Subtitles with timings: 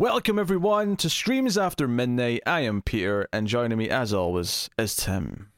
[0.00, 2.40] Welcome everyone to Streams After Midnight.
[2.46, 5.50] I am Peter, and joining me as always is Tim.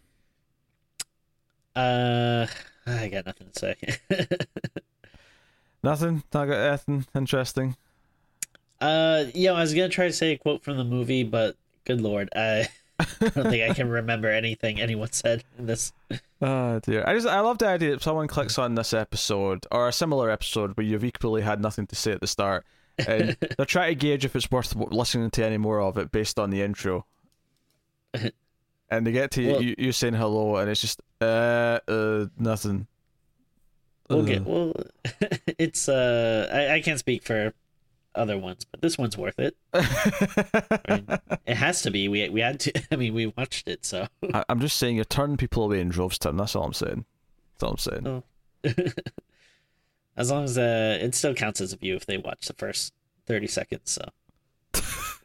[1.76, 2.48] Uh,
[2.84, 3.76] I got nothing to say.
[5.84, 6.24] Nothing?
[6.34, 7.76] Not got anything interesting?
[8.80, 11.54] uh, know, I was gonna try to say a quote from the movie, but
[11.84, 12.66] good lord, I,
[12.98, 15.92] I don't think I can remember anything anyone said in this.
[16.44, 17.04] Oh dear.
[17.06, 20.28] I just I love the idea that someone clicks on this episode or a similar
[20.28, 22.66] episode where you've equally had nothing to say at the start.
[23.06, 26.38] And they're trying to gauge if it's worth listening to any more of it based
[26.38, 27.06] on the intro.
[28.90, 32.86] And they get to Well- you, you saying hello, and it's just uh uh nothing.
[34.10, 34.46] We'll get Ugh.
[34.46, 34.74] well.
[35.58, 37.54] it's uh, I, I can't speak for
[38.14, 39.56] other ones, but this one's worth it.
[39.72, 41.06] I mean,
[41.46, 42.08] it has to be.
[42.08, 42.72] We we had to.
[42.92, 44.08] I mean, we watched it, so.
[44.34, 46.36] I, I'm just saying you're turning people away in droves, Tim.
[46.36, 47.06] That's all I'm saying.
[47.54, 48.06] That's all I'm saying.
[48.06, 48.22] Oh.
[50.16, 52.92] As long as uh, it still counts as a view if they watch the first
[53.26, 53.90] thirty seconds.
[53.90, 54.08] So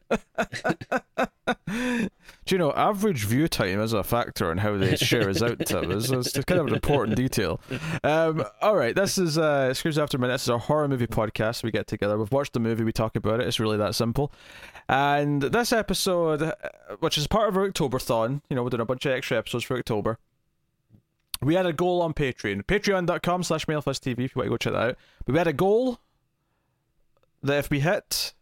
[1.67, 5.59] Do you know average view time is a factor in how they share us out
[5.65, 6.09] to us?
[6.09, 7.59] It's kind of an important detail.
[8.03, 10.35] Um, all right, this is uh, Screams After Midnight.
[10.35, 11.63] This is our horror movie podcast.
[11.63, 12.17] We get together.
[12.17, 12.85] We've watched the movie.
[12.85, 13.47] We talk about it.
[13.47, 14.31] It's really that simple.
[14.87, 16.53] And this episode, uh,
[16.99, 19.65] which is part of our Octoberthon, you know, we're doing a bunch of extra episodes
[19.65, 20.17] for October.
[21.41, 24.73] We had a goal on Patreon, patreon.com slash mailfuzztv if you want to go check
[24.73, 24.97] that out.
[25.25, 25.99] But we had a goal
[27.43, 28.33] that if we hit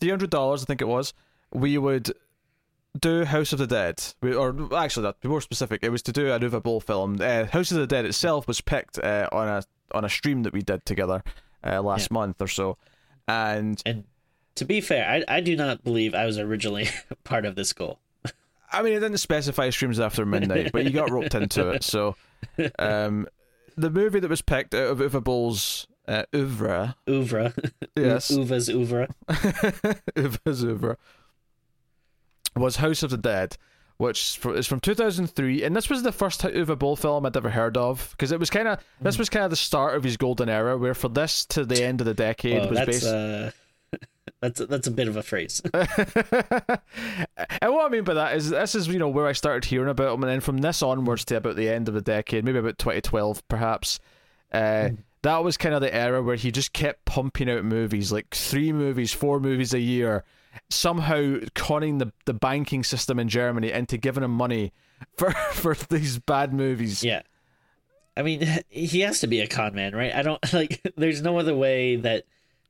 [0.00, 1.14] $300, I think it was,
[1.52, 2.12] we would
[2.98, 4.02] do House of the Dead.
[4.20, 6.80] We, or actually, that to be more specific, it was to do a Uwe Boll
[6.80, 7.18] film.
[7.20, 10.52] Uh, House of the Dead itself was picked uh, on a on a stream that
[10.52, 11.22] we did together
[11.64, 12.78] uh, last month or so,
[13.28, 14.04] and and
[14.54, 16.88] to be fair, I I do not believe I was originally
[17.24, 17.98] part of this goal.
[18.72, 21.84] I mean, it didn't specify streams after midnight, but you got roped into it.
[21.84, 22.16] So,
[22.78, 23.26] um,
[23.76, 27.54] the movie that was picked out of Uwe Boll's uh, oeuvre, Oeuvre.
[27.96, 29.08] yes, Uva's oeuvre.
[29.28, 30.96] Uwe's oeuvre,
[32.56, 33.56] was House of the Dead,
[33.98, 37.76] which is from 2003, and this was the first Uwe Boll film I'd ever heard
[37.76, 40.48] of because it was kind of this was kind of the start of his golden
[40.48, 43.06] era, where for this to the end of the decade Well, was that's based.
[43.06, 43.50] uh,
[44.40, 45.60] that's that's a bit of a phrase.
[45.72, 45.88] and
[47.60, 50.14] what I mean by that is this is you know where I started hearing about
[50.14, 52.78] him, and then from this onwards to about the end of the decade, maybe about
[52.78, 54.00] 2012 perhaps,
[54.52, 54.90] uh,
[55.22, 58.72] that was kind of the era where he just kept pumping out movies, like three
[58.72, 60.24] movies, four movies a year,
[60.70, 64.72] somehow conning the the banking system in Germany into giving him money
[65.16, 67.02] for for these bad movies.
[67.02, 67.22] yeah.
[68.14, 70.14] I mean, he has to be a con man, right?
[70.14, 70.80] I don't like.
[70.96, 72.24] There's no other way that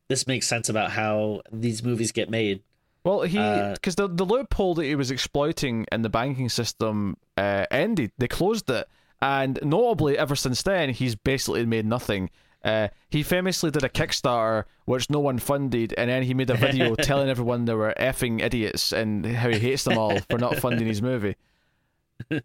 [0.09, 2.63] this makes sense about how these movies get made.
[3.05, 7.17] Well, he Uh, because the the loophole that he was exploiting in the banking system
[7.37, 8.13] uh, ended.
[8.19, 8.89] They closed it,
[9.21, 12.31] and notably, ever since then, he's basically made nothing.
[12.65, 16.55] Uh, he famously did a Kickstarter which no one funded, and then he made a
[16.55, 20.57] video telling everyone they were effing idiots and how he hates them all for not
[20.57, 21.35] funding his movie.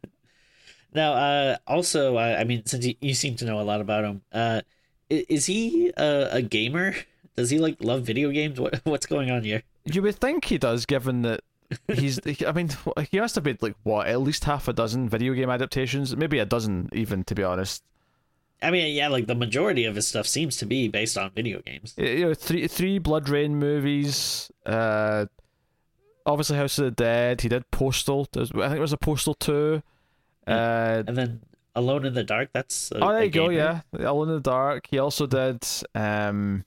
[0.93, 4.05] Now, uh, also, uh, I mean, since you, you seem to know a lot about
[4.05, 4.61] him, uh,
[5.09, 6.95] is he a, a gamer?
[7.37, 8.59] Does he like love video games?
[8.59, 9.63] What what's going on here?
[9.85, 11.41] You would think he does, given that
[11.87, 12.19] he's.
[12.45, 12.69] I mean,
[13.09, 16.39] he must have made like what at least half a dozen video game adaptations, maybe
[16.39, 17.83] a dozen even, to be honest.
[18.61, 21.61] I mean, yeah, like the majority of his stuff seems to be based on video
[21.61, 21.93] games.
[21.95, 24.51] you know, three three BloodRayne movies.
[24.65, 25.27] Uh,
[26.25, 27.41] obviously House of the Dead.
[27.41, 28.27] He did Postal.
[28.35, 29.83] I think it was a Postal two.
[30.47, 31.41] Uh, And then
[31.75, 33.49] Alone in the Dark, that's a, oh, there you go.
[33.49, 33.57] game.
[33.57, 34.87] Yeah, Alone in the Dark.
[34.89, 35.63] He also did.
[35.93, 36.65] Um,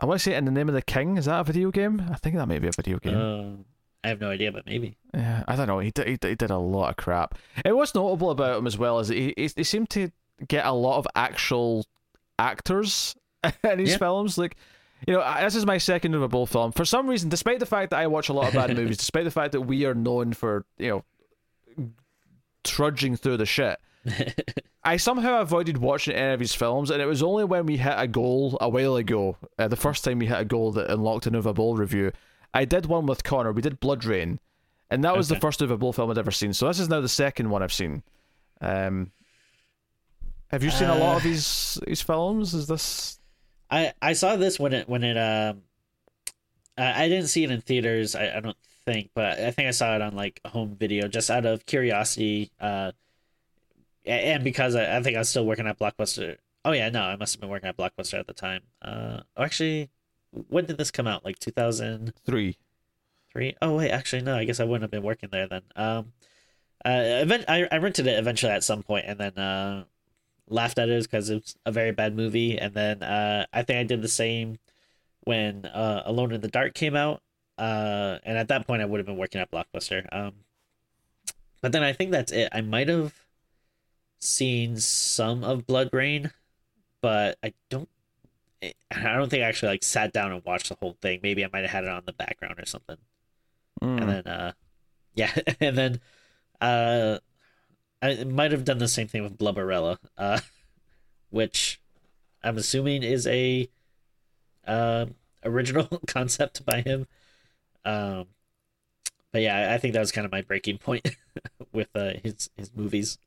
[0.00, 1.16] I want to say In the Name of the King.
[1.18, 2.02] Is that a video game?
[2.10, 3.16] I think that may be a video game.
[3.16, 3.62] Uh,
[4.02, 4.96] I have no idea, but maybe.
[5.12, 5.78] Yeah, I don't know.
[5.78, 7.36] He did, he did, he did a lot of crap.
[7.64, 10.10] And what's notable about him as well is that he, he, he seemed to
[10.48, 11.84] get a lot of actual
[12.38, 13.14] actors
[13.64, 13.98] in his Yeah.
[13.98, 14.38] films.
[14.38, 14.56] Like,
[15.06, 16.72] you know, this is my second Boll film.
[16.72, 19.24] For some reason, despite the fact that I watch a lot of bad movies, despite
[19.24, 21.04] the fact that we are known for, you know,
[22.64, 23.78] trudging through the shit,
[24.84, 27.94] I somehow avoided watching any of his films, and it was only when we hit
[27.96, 31.26] a goal a while ago, uh, the first time we hit a goal that unlocked
[31.26, 32.12] an Uwe Boll review.
[32.54, 33.52] I did one with Connor.
[33.52, 34.38] We did BloodRayne,
[34.90, 35.40] and that was the Okay.
[35.40, 36.52] first Uwe Boll film I'd ever seen.
[36.52, 38.02] So this is now the second one I've seen.
[38.60, 39.12] Um,
[40.48, 42.54] have you seen a lot of Uh, his his films?
[42.54, 43.18] Is this?
[43.70, 45.62] I I saw this when it when it um,
[46.76, 48.14] I, I didn't see it in theaters.
[48.16, 51.30] I, I don't think, but I think I saw it on like home video just
[51.30, 52.50] out of curiosity.
[52.60, 52.94] Uh, a-
[54.06, 56.36] and because I, I think I was still working at Blockbuster.
[56.64, 58.62] Oh yeah, no, I must have been working at Blockbuster at the time.
[58.82, 59.90] Uh, oh, actually,
[60.30, 61.24] when did this come out?
[61.24, 62.58] Like two thousand Three.
[63.32, 63.56] three?
[63.62, 65.62] Oh wait, actually no, I guess I wouldn't have been working there then.
[65.76, 66.12] Um,
[66.84, 69.84] uh, event I I rented it eventually at some point, and then uh,
[70.48, 72.58] laughed at it because it's a very bad movie.
[72.58, 74.58] And then uh, I think I did the same
[75.20, 77.22] when uh, Alone in the Dark came out,
[77.58, 80.06] uh, and at that point I would have been working at Blockbuster.
[80.12, 80.32] Um,
[81.60, 82.48] but then I think that's it.
[82.52, 83.14] I might have
[84.20, 86.32] seen some of BloodRayne,
[87.00, 87.88] but I don't.
[88.62, 91.20] I don't think I actually like sat down and watched the whole thing.
[91.22, 92.98] Maybe I might have had it on the background or something.
[93.82, 94.00] Mm.
[94.00, 94.52] And then, uh,
[95.14, 96.00] yeah, and then,
[96.60, 97.18] uh,
[98.02, 100.40] I might have done the same thing with Blubberella, uh,
[101.30, 101.80] which
[102.42, 103.68] I'm assuming is a
[104.66, 105.06] uh,
[105.44, 107.06] original concept by him.
[107.84, 108.26] Um,
[109.32, 111.16] but yeah, I think that was kind of my breaking point
[111.72, 113.18] with uh, his his movies.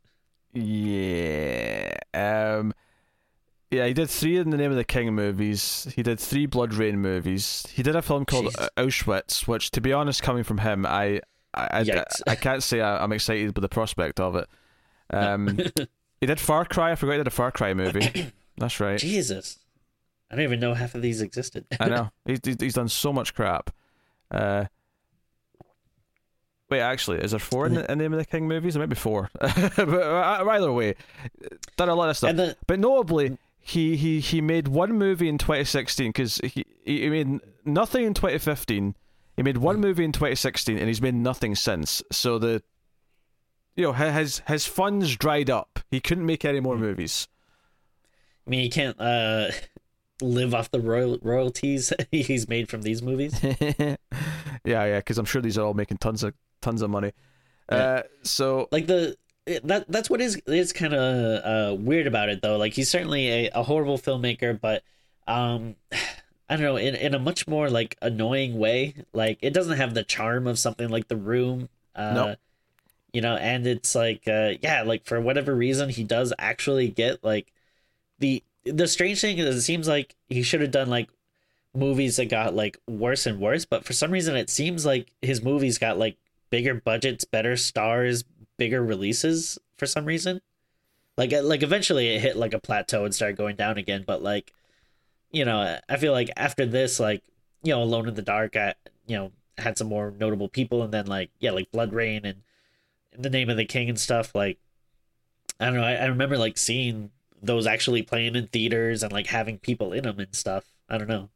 [0.54, 1.96] Yeah.
[2.14, 2.74] Um.
[3.72, 5.92] Yeah, he did three in the Name of the King movies.
[5.96, 7.66] He did three BloodRayne movies.
[7.74, 8.70] He did a film called Jesus.
[8.78, 11.22] Auschwitz, which, to be honest, coming from him, I
[11.56, 14.48] I, I, I can't say I, I'm excited with the prospect of it.
[15.10, 15.58] Um,
[16.20, 16.92] he did Far Cry.
[16.92, 18.32] I forgot he did a Far Cry movie.
[18.58, 19.00] That's right.
[19.00, 19.60] Jesus,
[20.30, 21.66] I don't even know half of these existed.
[21.80, 22.12] I know.
[22.26, 23.72] He's, he's he's done so much crap.
[24.32, 24.66] Uh,
[26.74, 28.74] wait, actually, is there four in the in Name of the King movies?
[28.74, 29.30] There might be four.
[29.40, 30.96] but uh, either way,
[31.78, 32.36] done a lot of stuff.
[32.36, 37.40] then But notably, he he he made one movie in 2016 because he he made
[37.64, 38.96] nothing in 2015.
[39.36, 42.02] He made one movie in 2016, and he's made nothing since.
[42.12, 42.64] So the
[43.76, 45.80] you know his his funds dried up.
[45.92, 47.28] He couldn't make any more movies.
[48.48, 49.52] I mean, he can't uh
[50.22, 53.40] live off the royal royalties he's made from these movies.
[53.44, 53.96] yeah,
[54.64, 56.34] yeah, because I'm sure these are all making tons of
[56.64, 57.12] tons of money.
[57.72, 57.78] Yeah.
[57.78, 59.16] Uh, so like the
[59.64, 63.28] that that's what is is kind of uh weird about it though like he's certainly
[63.28, 64.84] a, a horrible filmmaker but
[65.28, 65.76] um
[66.50, 69.94] i don't know in, in a much more like annoying way like it doesn't have
[69.94, 72.36] the charm of something like the room uh No.
[73.12, 77.22] you know and it's like uh yeah like for whatever reason he does actually get
[77.22, 77.52] like
[78.20, 81.10] the the strange thing is it seems like he should have done like
[81.76, 85.42] movies that got like worse and worse but for some reason it seems like his
[85.44, 86.16] movies got like
[86.54, 88.24] bigger budgets better stars
[88.60, 90.40] bigger releases for some reason.
[91.18, 94.22] Like uh, like eventually it hit like a plateau and started going down again but
[94.22, 94.54] like
[95.32, 97.24] you know i feel like after this like
[97.64, 98.74] you know alone in the dark i
[99.08, 102.42] you know had some more notable people and then like yeah like bloodrayne and
[103.16, 104.58] the name of the king and stuff like
[105.60, 107.12] i don't know i, I remember like seeing
[107.44, 110.64] those actually playing in theaters and like having people in them and stuff.
[110.90, 111.30] I don't know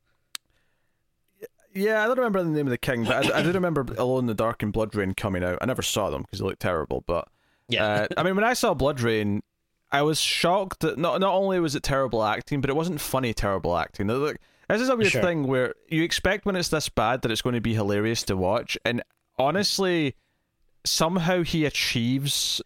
[1.77, 4.19] yeah, I don't remember the name of the king, but I, I do remember Alone
[4.21, 5.57] in the Dark and BloodRayne coming out.
[5.61, 7.27] I never saw them because they looked terrible, but
[7.69, 9.41] yeah Uh, I mean, when I saw BloodRayne,
[9.91, 13.33] I was shocked that not not only was it terrible acting, but it wasn't funny
[13.33, 14.07] terrible acting.
[14.07, 14.37] Look,
[14.69, 15.21] This is a weird Sure.
[15.21, 18.35] thing where you expect when it's this bad that it's going to be hilarious to
[18.35, 19.01] watch, and
[19.39, 20.15] honestly,
[20.85, 22.61] somehow he achieves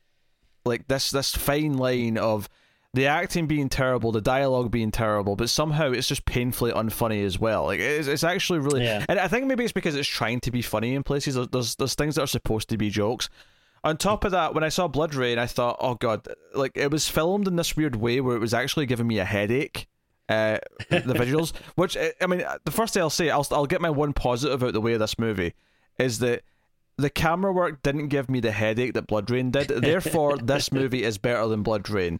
[0.66, 2.48] like this this fine line of
[2.94, 7.40] the acting being terrible, the dialogue being terrible, but somehow it's just painfully unfunny as
[7.40, 7.66] well.
[7.66, 9.06] Like it's, it's actually really, Yeah.
[9.08, 11.36] and I think maybe it's because it's trying to be funny in places.
[11.36, 13.30] There's, there's there's things that are supposed to be jokes.
[13.84, 17.08] On top of that, when I saw BloodRayne, I thought, oh god, like it was
[17.08, 19.88] filmed in this weird way where it was actually giving me a headache.
[20.30, 20.60] Uh,
[20.90, 23.90] the visuals, which I I mean, the first thing I'll say, I'll I'll get my
[23.90, 25.54] one positive out the way of this movie,
[25.98, 26.44] is that
[26.98, 29.70] the camera work didn't give me the headache that BloodRayne did.
[29.70, 32.20] Therefore, this movie is better than BloodRayne.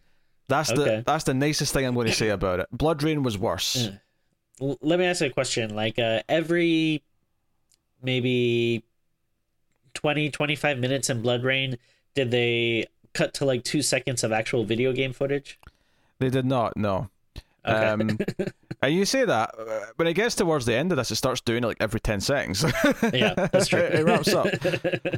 [0.52, 2.66] That's the that's the nicest thing I'm going to say about it.
[2.76, 3.76] BloodRayne was worse.
[3.76, 4.76] Yeah.
[4.80, 7.02] Let me ask you a question like uh every
[8.02, 8.84] maybe
[9.94, 11.78] 20 25 minutes in bloodrayne
[12.14, 15.58] did they cut to like two seconds of actual video game footage
[16.18, 16.76] They did not.
[16.76, 17.08] No.
[17.66, 18.18] okay Um,
[18.82, 21.40] and you say that uh, when it gets towards the end of this, it starts
[21.40, 22.64] doing it like every ten seconds.
[23.12, 24.46] yeah that's true it, it wraps up.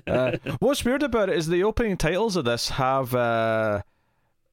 [0.07, 3.83] Uh, what's weird about it is the opening titles of this have uh,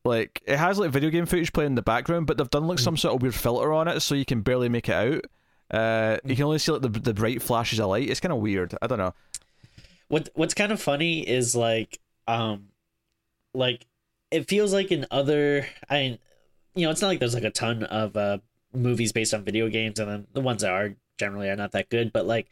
[0.04, 2.80] like it has like video game footage playing in the background, but they've done like
[2.80, 5.26] some sort of weird filter on it, so you can barely make it out.
[5.72, 8.10] Uh, you can only see like the the bright flashes of light.
[8.10, 8.76] It's kind of weird.
[8.82, 9.14] I don't know.
[10.08, 12.68] what what's kind of funny is like um
[13.54, 13.86] like
[14.32, 16.18] it feels like in other i
[16.76, 18.38] you know it's not like there's like a ton of uh
[18.74, 21.90] movies based on video games and then the ones that are generally are not that
[21.90, 22.48] good but like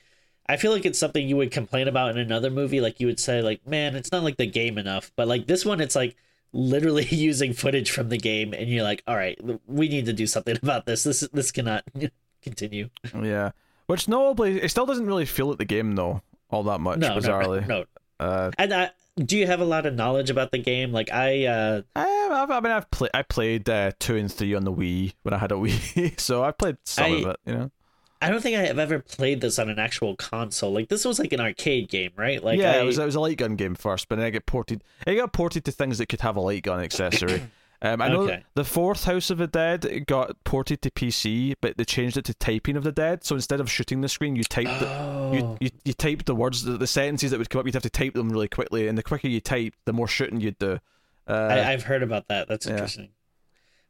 [0.47, 3.19] i feel like it's something you would complain about in another movie like you would
[3.19, 6.15] say like man it's not like the game enough but like this one it's like
[6.53, 10.25] literally using footage from the game and you're like all right we need to do
[10.27, 11.83] something about this this this cannot
[12.41, 12.89] continue
[13.21, 13.51] Yeah.
[13.87, 16.99] Which notably, it still doesn't really feel like the game though, all that much.
[16.99, 17.67] no no bizarrely.
[17.67, 17.85] no, no.
[18.19, 21.45] Uh, and I, do you have a lot of knowledge about the game like i
[21.45, 23.09] uh I, I've, I mean, I've played.
[23.15, 26.43] I played uh, two and three on the Wii when I had a Wii, so
[26.43, 27.37] I've played some I- of it.
[27.47, 27.71] You know.
[28.21, 30.73] I don't think I have ever played this on an actual console.
[30.73, 32.43] Like this was like an arcade game, right?
[32.43, 34.31] Like yeah, I, it was it was a light gun game first, but then it
[34.31, 34.83] got ported.
[35.07, 37.43] It got ported to things that could have a light gun accessory.
[37.81, 38.43] Um, I know Okay.
[38.55, 42.33] the fourth House of the Dead got ported to PC, but they changed it to
[42.33, 43.23] typing of the dead.
[43.23, 46.35] So instead of shooting the screen, you typed the, Oh, you, you you typed the
[46.35, 47.65] words, the, the sentences that would come up.
[47.67, 50.41] You'd have to type them really quickly, and the quicker you type, the more shooting
[50.41, 50.79] you'd do.
[51.25, 52.49] Uh, I, I've heard about that.
[52.49, 52.73] That's yeah.
[52.73, 53.09] interesting.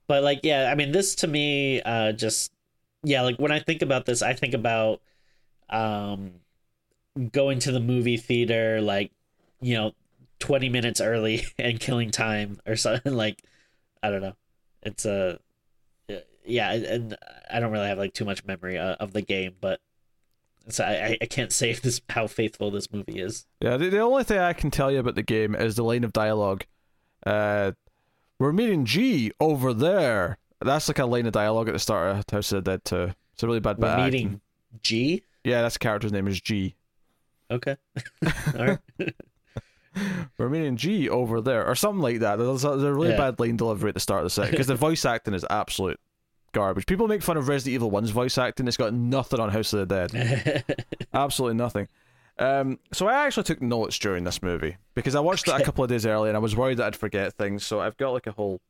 [0.06, 2.52] But like, yeah, I mean, this to me, uh, just
[3.04, 5.02] yeah, like when I think about this, I think about
[5.70, 6.32] um,
[7.32, 9.12] going to the movie theater, like
[9.62, 9.92] you know,
[10.40, 13.14] twenty minutes early and killing time or something.
[13.14, 13.44] Like,
[14.04, 14.36] I don't know.
[14.84, 15.40] It's a
[16.46, 17.16] yeah, and
[17.52, 19.80] I don't really have like too much memory uh, of the game, but.
[20.68, 23.48] So I, I can't say this how faithful this movie is.
[23.60, 26.04] Yeah, the, the only thing I can tell you about the game is the line
[26.04, 26.66] of dialogue.
[27.26, 27.72] Uh,
[28.40, 30.38] we're meeting G over there.
[30.62, 33.14] That's like a line of dialogue at the start of House of the Dead 2.
[33.34, 34.42] It's a really bad bit meeting acting.
[34.84, 35.24] G.
[35.44, 36.76] Yeah, that's the character's name is G.
[37.50, 37.78] Okay.
[38.58, 38.80] All right.
[40.38, 42.38] We're meeting G over there, or something like that.
[42.38, 43.18] There's a, there's a really Yeah.
[43.18, 46.00] bad line delivery at the start of the set because the voice acting is absolute
[46.52, 46.86] garbage.
[46.86, 48.68] People make fun of Resident Evil 1's voice acting.
[48.68, 50.64] It's got nothing on House of the Dead.
[51.14, 51.88] Absolutely nothing.
[52.38, 55.84] Um, so I actually took notes during this movie because I watched it a couple
[55.84, 57.66] of days early and I was worried that I'd forget things.
[57.66, 58.62] So I've got like a whole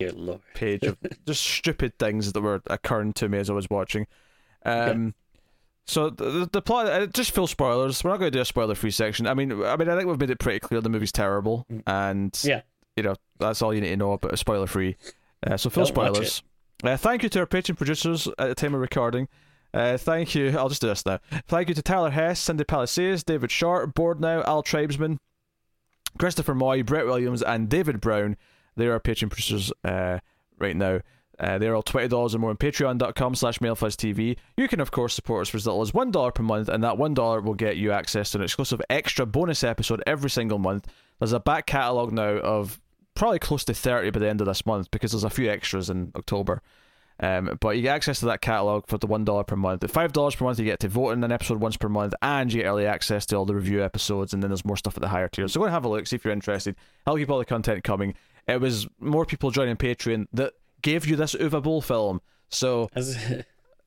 [0.00, 0.40] Dear Lord.
[0.54, 4.06] page of just stupid things that were occurring to me as I was watching.
[4.64, 5.14] Um,
[5.86, 8.02] so the, the, plot, uh, just full spoilers.
[8.02, 9.26] We're not going to do a spoiler-free section.
[9.26, 12.38] I mean, I mean, I think we've made it pretty clear the movie's terrible, and
[12.44, 12.62] Yeah.
[12.96, 14.96] you know that's all you need to know about spoiler-free.
[15.46, 16.42] Uh, so full Don't spoilers.
[16.84, 19.28] Uh, thank you to our Patreon producers at the time of recording.
[19.72, 20.56] Uh, thank you.
[20.56, 21.18] I'll just do this now.
[21.46, 25.18] Thank you to Tyler Hess, Cindy Palacios, David Short, Board Now, Al Tribesman,
[26.18, 28.36] Christopher Moy, Brett Williams, and David Brown.
[28.76, 30.18] They're our Patreon producers uh,
[30.58, 31.00] right now.
[31.38, 34.36] Uh, they're all twenty dollars or more on Patreon.com slash MailFuzzTV.
[34.58, 36.84] You can of course support us for as little as one dollar per month, and
[36.84, 40.58] that one dollar will get you access to an exclusive extra bonus episode every single
[40.58, 40.86] month.
[41.18, 42.78] There's a back catalogue now of
[43.14, 45.88] probably close to thirty by the end of this month because there's a few extras
[45.88, 46.60] in October.
[47.22, 49.90] Um, but you get access to that catalogue for the one dollar per month.
[49.90, 52.52] Five dollars per month, you get to vote in an episode once per month, and
[52.52, 54.34] you get early access to all the review episodes.
[54.34, 55.52] And then there's more stuff at the higher tiers.
[55.52, 56.76] So go and have a look, see if you're interested.
[57.06, 58.14] I'll keep all the content coming.
[58.50, 60.52] It was more people joining Patreon that
[60.82, 62.20] gave you this Uwe Boll film.
[62.48, 63.16] So I was,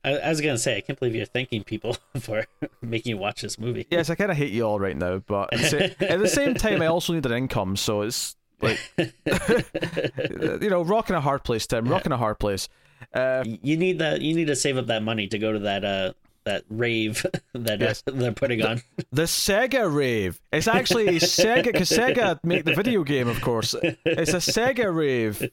[0.04, 2.44] I, was gonna say I can't believe you're thanking people for
[2.82, 3.86] making you watch this movie.
[3.90, 6.54] yes, I kind of hate you all right now, but at the, at the same
[6.54, 7.76] time, I also need an income.
[7.76, 11.86] So it's like you know, rocking a hard place, Tim.
[11.86, 12.68] Rocking a hard place.
[13.12, 14.22] Uh, You need that.
[14.22, 16.12] You need to save up that money to go to that uh
[16.44, 17.24] that rave
[17.54, 18.02] that uh, Yes.
[18.06, 18.82] they're putting on.
[19.12, 20.40] The Sega rave.
[20.52, 23.74] It's actually Sega because Sega make the video game, of course.
[23.82, 25.48] It's a Sega rave.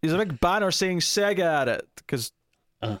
[0.00, 2.32] There's a big banner saying Sega at it because.
[2.82, 2.98] Oh.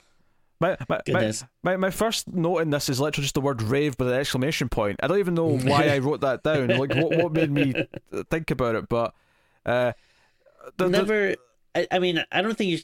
[0.60, 1.44] My, my, my, Goodness.
[1.64, 4.68] my my first note in this is literally just the word rave with an exclamation
[4.68, 5.00] point.
[5.02, 6.68] I don't even know why I wrote that down.
[6.68, 7.74] Like what what made me
[8.30, 9.12] think about it, but
[9.66, 9.90] uh,
[10.76, 11.34] the, the- Never.
[11.74, 12.78] I, I mean, I don't think you.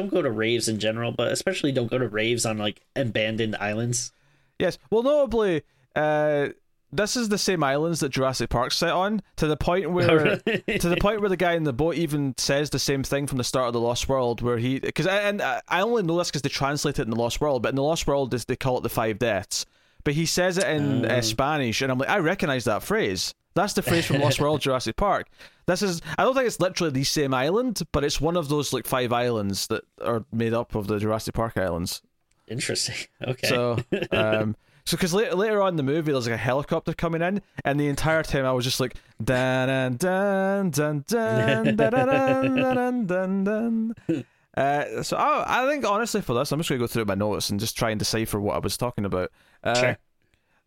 [0.00, 3.56] Don't go to raves in general, but especially don't go to raves on like abandoned
[3.60, 4.12] islands.
[4.58, 4.78] Yes.
[4.90, 5.62] Well, notably,
[5.96, 6.48] uh,
[6.92, 10.88] this is the same islands that Jurassic Park set on, to the point where to
[10.88, 13.44] the point where the guy in the boat even says the same thing from the
[13.44, 16.42] start of the Lost World, where he because I, and I only know this because
[16.42, 18.78] they translate it in the Lost World, but in the Lost World they- they call
[18.78, 19.66] it the Five Deaths,
[20.02, 21.20] but he says it in uh, Oh.
[21.20, 23.34] Spanish, and I'm like, I recognize that phrase.
[23.54, 25.28] That's the phrase from Lost World Jurassic Park.
[25.66, 28.72] This is I don't think it's literally the same island, but it's one of those
[28.72, 32.02] like five islands that are made up of the Jurassic Park islands.
[32.48, 32.96] Interesting.
[33.26, 33.46] Okay.
[33.48, 33.78] So,
[34.12, 37.42] um, so because later, later on in the movie, there's like a helicopter coming in,
[37.64, 43.06] and the entire time I was just like dun dun dun dun dun dun dun
[43.06, 44.24] dun dun.
[44.56, 47.50] Uh, so I, I think honestly for this, I'm just gonna go through my notes
[47.50, 49.30] and just try and decipher what I was talking about.
[49.62, 49.98] Uh, Sure.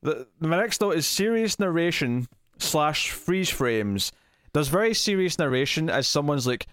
[0.03, 2.27] the, my next note is serious narration
[2.63, 4.11] slash freeze frames.
[4.53, 6.67] There's very serious narration as someone's like,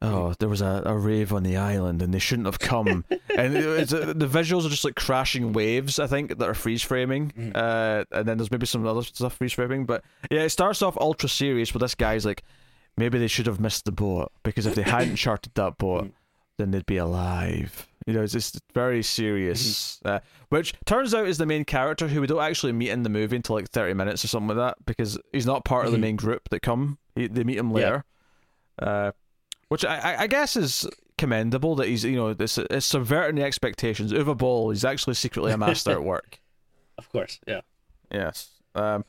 [0.00, 3.04] "Oh, there was a, a rave on the island and they shouldn't have come,"
[3.36, 5.98] and uh, the visuals are just like crashing waves.
[5.98, 9.52] I think that are freeze framing, uh, and then there's maybe some other stuff freeze
[9.52, 9.84] framing.
[9.84, 12.42] But yeah, it starts off ultra serious, but this guy's like,
[12.96, 16.10] maybe they should have missed the boat because if they hadn't charted that boat,
[16.58, 17.86] then they'd be alive.
[18.08, 20.00] You know, it's just very serious.
[20.02, 23.10] Uh, which turns out is the main character who we don't actually meet in the
[23.10, 25.98] movie until like 30 minutes or something like that because he's not part of the
[25.98, 26.02] Mhm.
[26.02, 26.96] main group that come.
[27.14, 27.74] He, they meet him Yeah.
[27.74, 28.04] later.
[28.80, 29.12] Uh,
[29.68, 30.88] which I, I- guess is
[31.18, 34.10] commendable that he's, you know, this it's subverting the expectations.
[34.10, 36.40] Uwe Boll, he's actually secretly a master at work.
[36.96, 37.38] of course.
[37.46, 37.60] Yeah.
[38.10, 38.48] Yes.
[38.74, 39.04] Um,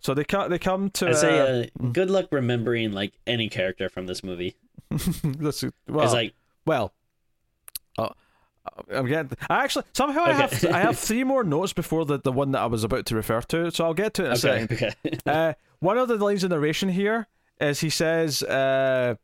[0.00, 1.08] so they come, they come to.
[1.08, 1.44] I say, uh,
[1.84, 4.54] uh, good luck remembering like any character from this movie.
[4.90, 6.32] that's, It's well, like
[6.64, 6.94] Well,
[8.92, 9.30] I'm getting.
[9.48, 12.60] I actually somehow I have I have three more notes before the, the one that
[12.60, 14.94] I was about to refer to, so I'll get to it in a okay, second.
[15.06, 15.18] okay.
[15.26, 17.26] Uh, one of the lines of narration here
[17.60, 19.14] is he says uh,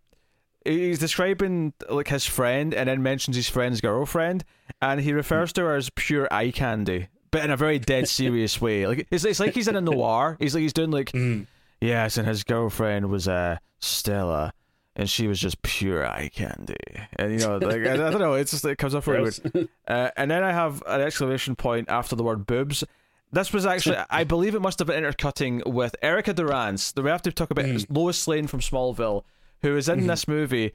[0.64, 4.44] he's describing like his friend, and then mentions his friend's girlfriend,
[4.80, 8.60] and he refers to her as pure eye candy, but in a very dead serious
[8.60, 8.86] way.
[8.86, 10.36] Like it's it's like he's in a noir.
[10.40, 11.46] He's like he's doing like Mhm.
[11.80, 14.52] yes, and his girlfriend was uh Stella.
[14.98, 16.74] And she was just pure eye candy,
[17.16, 19.68] and you know, like I, I don't know, it's just it comes off very weird.
[19.86, 22.82] Uh, and then I have an exclamation point after the word boobs.
[23.30, 26.94] This was actually, I believe it must have been intercutting with Erica Durance.
[26.96, 27.86] We have to talk about Mm.
[27.90, 29.24] Lois Lane from Smallville,
[29.60, 30.06] who is in Mhm.
[30.06, 30.72] this movie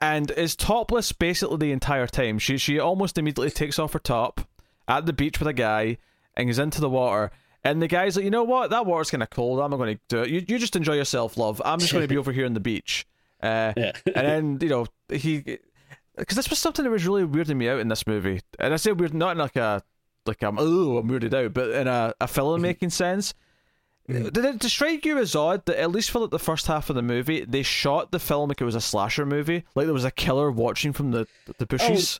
[0.00, 2.38] and is topless basically the entire time.
[2.38, 4.42] She she almost immediately takes off her top
[4.86, 5.98] at the beach with a guy
[6.36, 7.32] and goes into the water.
[7.64, 8.70] And the guy's like, you know what?
[8.70, 9.58] That water's kind of cold.
[9.58, 10.28] I'm not going to do it.
[10.30, 11.60] You, you just enjoy yourself, love.
[11.64, 13.04] I'm just going to be over here on the beach.
[13.42, 13.92] Uh, yeah.
[14.14, 15.58] and then you know he
[16.16, 18.76] because this was something that was really weirding me out in this movie and i
[18.76, 19.80] say weird not in like a
[20.26, 23.34] like i'm oh i'm weirded out but in a, a filmmaking sense
[24.08, 24.32] Mhm.
[24.32, 26.96] did it strike you as odd that at least for like the first half of
[26.96, 30.06] the movie they shot the film like it was a slasher movie like there was
[30.06, 31.26] a killer watching from the
[31.58, 32.18] the bushes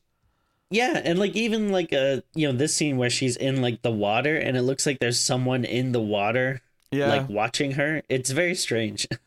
[0.70, 3.90] Yeah, and like even like uh you know this scene where she's in like the
[3.90, 6.60] water and it looks like there's someone in the water
[6.90, 8.02] yeah like watching her.
[8.10, 9.08] It's very strange.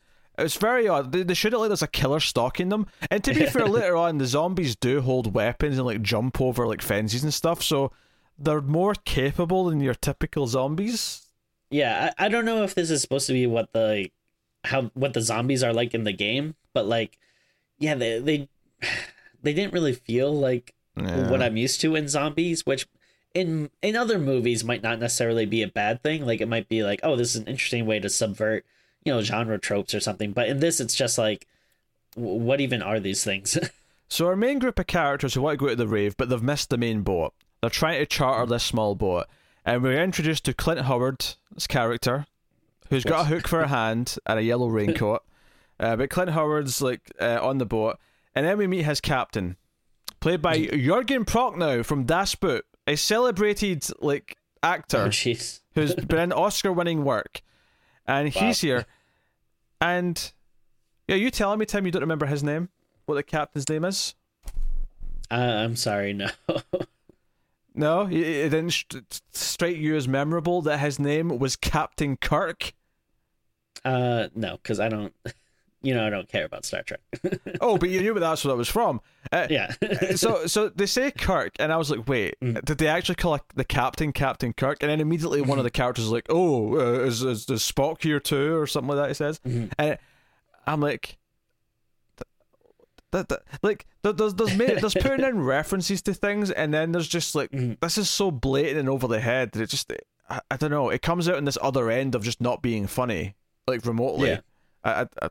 [0.43, 3.33] it's very odd they, they should have like there's a killer stalking them and to
[3.33, 7.23] be fair later on the zombies do hold weapons and like jump over like fences
[7.23, 7.91] and stuff so
[8.37, 11.27] they're more capable than your typical zombies
[11.73, 14.09] yeah, I, I don't know if this is supposed to be what the
[14.65, 17.17] how what the zombies are like in the game, but like
[17.79, 18.49] yeah, they they
[19.41, 21.31] they didn't really feel like Yeah.
[21.31, 22.87] what I'm used to in zombies, which
[23.33, 26.25] in in other movies might not necessarily be a bad thing.
[26.25, 28.65] Like it might be like, oh, this is an interesting way to subvert,
[29.03, 30.31] you know, genre tropes or something.
[30.31, 31.47] But in this, it's just like,
[32.15, 33.57] what even are these things?
[34.11, 36.43] So our main group of characters who want to go to the rave, but they've
[36.43, 37.33] missed the main boat.
[37.61, 39.25] They're trying to charter this small boat,
[39.63, 41.37] and we're introduced to Clint Howard's
[41.69, 42.25] character,
[42.89, 45.23] who's got a hook for a hand and a yellow raincoat.
[45.79, 47.99] uh, but Clint Howard's like uh, on the boat,
[48.35, 49.55] and then we meet his captain,
[50.19, 55.61] played by Jurgen Prochnow from Das Boot, a celebrated like oh, actor jeez.
[55.73, 57.41] who's been in Oscar-winning work,
[58.11, 58.85] and he's here.
[59.79, 60.31] And
[61.07, 62.69] yeah, you telling me, Tim, you don't remember his name?
[63.05, 64.15] What the captain's name is?
[65.29, 66.27] Uh, I'm sorry, no.
[67.73, 72.73] No, it, it didn't st- strike you as memorable that his name was Captain Kirk.
[73.85, 75.13] uh, no, because I don't,
[75.83, 76.99] you know, I don't care about Star Trek.
[77.61, 79.01] Oh, but you knew that's what it was from.
[79.31, 79.71] Uh, yeah.
[80.15, 82.63] so, so they say Kirk, and I was like, wait, Mm.
[82.65, 84.77] did they actually call the captain Captain Kirk?
[84.81, 88.01] And then immediately one of the characters is like, oh, uh, is, is is Spock
[88.03, 89.07] here too, or something like that?
[89.09, 89.71] He says, Mhm.
[89.77, 89.97] and
[90.67, 91.17] I'm like.
[93.11, 97.09] That, that, like there's there's made, there's putting in references to things and then there's
[97.09, 97.77] just like Mhm.
[97.81, 99.91] this is so blatant and over the head that it just
[100.29, 102.87] I, I don't know it comes out in this other end of just not being
[102.87, 103.35] funny
[103.67, 104.39] like remotely Yeah.
[104.85, 105.29] I, I, I,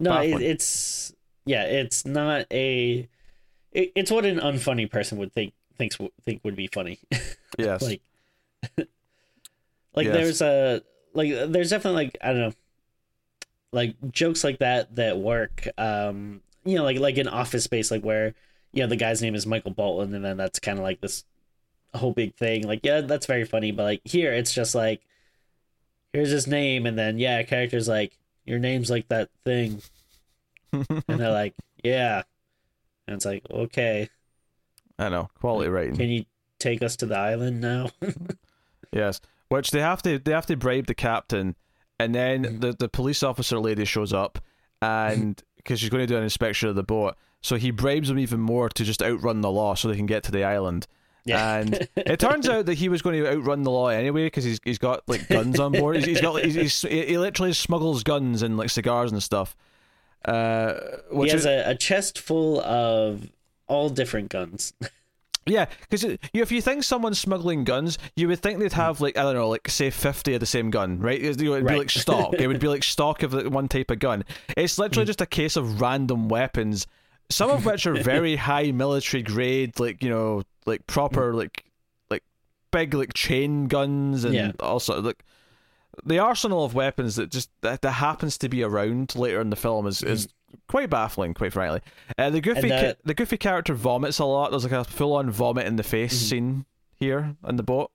[0.00, 1.12] No, it, it's
[1.44, 3.08] yeah, it's not a.
[3.72, 6.98] It, it's what an unfunny person would think thinks think would be funny.
[7.58, 8.02] yes like,
[9.94, 10.12] like Yes.
[10.12, 10.82] there's a
[11.14, 12.52] like there's definitely like I don't know,
[13.72, 15.66] like jokes like that that work.
[15.76, 18.34] Um, you know, like like in Office Space, like where
[18.72, 21.24] you know the guy's name is Michael Bolton, and then that's kind of like this
[21.94, 22.66] whole big thing.
[22.66, 25.00] Like, yeah, that's very funny, but like here, it's just like
[26.12, 28.16] here's his name, and then yeah, characters like
[28.48, 29.80] your name's like that thing,
[30.72, 32.22] and they're like, yeah,
[33.06, 34.08] and it's like, okay,
[34.98, 35.28] I know.
[35.40, 36.24] Quality writing can you
[36.58, 37.90] take us to the island now?
[38.92, 39.20] yes.
[39.48, 41.56] Which they have to they have to bribe the captain.
[42.00, 42.60] And then Mhm.
[42.60, 44.38] the, the police officer lady shows up
[44.82, 47.14] and because she's going to do an inspection of the boat.
[47.42, 50.22] So he bribes them even more to just outrun the law so they can get
[50.24, 50.86] to the island
[51.36, 54.60] And it turns out that he was going to outrun the law anyway because he's
[54.64, 55.96] he's got like guns on board.
[55.96, 59.56] He's, he's got he's, he's, he literally smuggles guns and like cigars and stuff.
[60.24, 60.74] Uh,
[61.10, 63.28] he which has is, a, a chest full of
[63.66, 64.72] all different guns.
[65.46, 69.16] yeah, because you if you think someone's smuggling guns, you would think they'd have like
[69.16, 71.20] I don't know, like say fifty of the same gun, right?
[71.20, 71.78] It would be Right.
[71.78, 72.34] like stock.
[72.34, 74.24] it would be like stock of like, one type of gun.
[74.56, 76.86] It's literally just a case of random weapons,
[77.30, 81.64] some of which are very high military grade, like you know, like proper like
[82.10, 82.22] like
[82.70, 84.52] big like chain guns and Yeah.
[84.60, 85.24] also like
[86.04, 89.56] the arsenal of weapons that just that, that happens to be around later in the
[89.56, 90.28] film is is
[90.68, 91.80] quite baffling, quite frankly.
[92.16, 92.70] Uh, the goofy Mm.
[92.72, 94.50] And, uh, the goofy character vomits a lot.
[94.50, 96.28] There's like a full on vomit in the face Mhm.
[96.28, 97.90] scene here on the boat.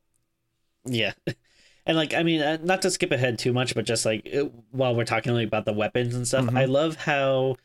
[0.85, 1.13] Yeah.
[1.85, 4.45] And like I mean, uh, not to skip ahead too much, but just like uh,
[4.71, 6.57] while we're talking like, about the weapons and stuff, Mhm.
[6.57, 7.57] I love how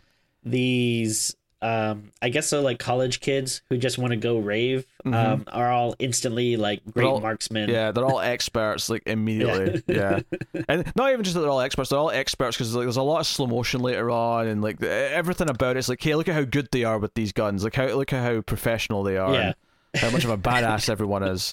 [0.43, 5.45] these um I guess so like college kids who just want to go rave um
[5.49, 7.69] are all instantly like great all- marksmen.
[7.69, 9.83] Yeah, they're all experts like immediately.
[9.89, 10.21] Yeah.
[10.69, 13.03] and not even just that they're all experts; they're all experts because like there's a
[13.03, 16.35] lot of slow motion later on, and like everything about it's like, hey, look at
[16.35, 17.65] how good they are with these guns.
[17.65, 19.33] Like how look at how professional they are.
[19.35, 19.53] Yeah.
[19.95, 21.53] and how much of a badass everyone is.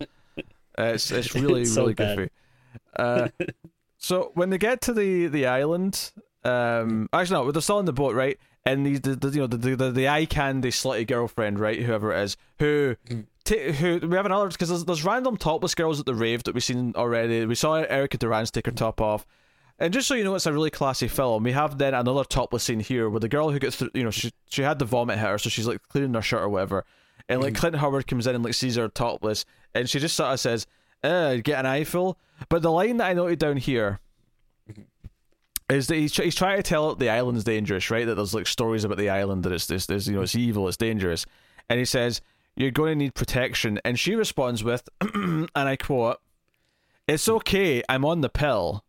[0.78, 2.18] Uh, it's it's really It's so really bad.
[2.18, 2.32] goofy.
[2.98, 3.28] Uh,
[3.98, 6.12] so when they get to the the island,
[6.44, 8.38] um, actually no, they're still on the boat, right?
[8.65, 11.82] And the, the, the you know the, the the eye candy slutty girlfriend, right?
[11.82, 12.95] Whoever it is, who.
[13.43, 16.56] ta who we have another because there's, there's random topless girls at the rave that
[16.56, 17.45] we've seen already.
[17.45, 19.28] We saw Erica Durance take her top off,
[19.78, 21.43] and just so you know, it's a really classy film.
[21.43, 24.10] We have then another topless scene here where the girl who gets through, you know,
[24.10, 26.86] she she had the vomit hit her, so she's like cleaning her shirt or whatever,
[27.30, 30.34] and like Clint Howard comes in and like sees her topless, and she just sort
[30.34, 30.65] of says,
[31.04, 32.17] "Uh, get an eyeful."
[32.49, 33.99] But the line that I noted down here
[35.69, 38.06] is that he's, he's trying to tell the island's dangerous, right?
[38.06, 40.67] That there's like stories about the island that it's this, this you know, it's evil,
[40.67, 41.25] it's dangerous,
[41.69, 42.21] and he says
[42.56, 46.19] you're going to need protection, and she responds with, and I quote,
[47.08, 48.84] "It's okay, I'm on the pill."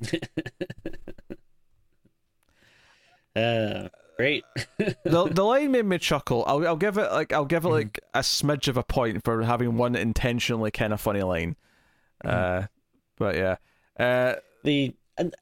[3.36, 4.44] Uh, great.
[4.78, 6.44] the the line made me chuckle.
[6.46, 9.42] I'll I'll give it like I'll give it like a smidge of a point for
[9.42, 11.56] having one intentionally kind of funny line.
[12.24, 12.62] Mm-hmm.
[12.64, 12.66] Uh,
[13.16, 13.56] but yeah,
[13.98, 14.94] uh, the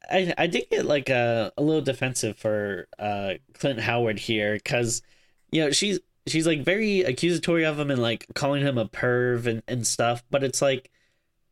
[0.09, 5.01] I I did get like a a little defensive for uh Clint Howard here because
[5.51, 9.45] you know she's she's like very accusatory of him and like calling him a perv
[9.45, 10.91] and and stuff, but it's like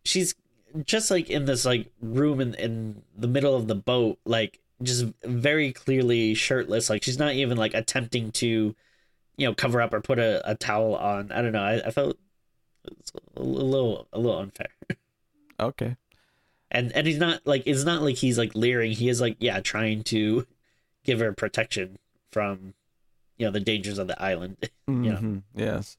[0.05, 0.35] she's
[0.85, 5.05] just like in this like room in in the middle of the boat, like just
[5.23, 6.89] very clearly shirtless.
[6.89, 8.75] Like she's not even like attempting to
[9.37, 11.31] you know cover up or put a, a towel on.
[11.31, 11.63] I don't know.
[11.63, 12.17] I, I felt
[13.35, 14.69] a little a little unfair
[15.59, 15.95] okay.
[16.71, 19.59] And and he's not like it's not like he's like leering he is like yeah
[19.59, 20.45] trying to
[21.03, 21.97] give her protection
[22.31, 22.73] from
[23.37, 25.17] you know the dangers of the island Yeah.
[25.19, 25.97] Mhm, Yes.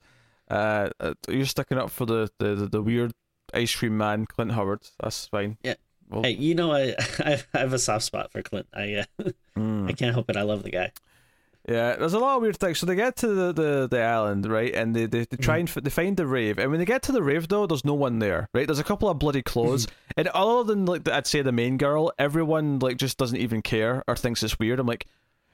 [0.50, 3.12] Uh, uh, you're sticking up for the, the, the, the weird
[3.52, 4.80] ice cream man, Clint Howard.
[4.98, 5.58] That's fine.
[5.62, 5.74] Yeah.
[6.08, 9.04] Well, hey you know i i have a soft spot for clint i uh,
[9.58, 9.90] mm.
[9.90, 10.90] i can't help it i love the guy
[11.68, 12.78] Yeah, there's a lot of weird things.
[12.78, 15.68] So they get to the, the, the island, right, and they, they, they try and
[15.68, 16.58] f- they find the rave.
[16.58, 18.66] And when they get to the rave, though, there's no one there, right?
[18.66, 21.76] There's a couple of bloody clothes, and other than like the, I'd say the main
[21.76, 24.80] girl, everyone like just doesn't even care or thinks it's weird.
[24.80, 25.06] I'm like,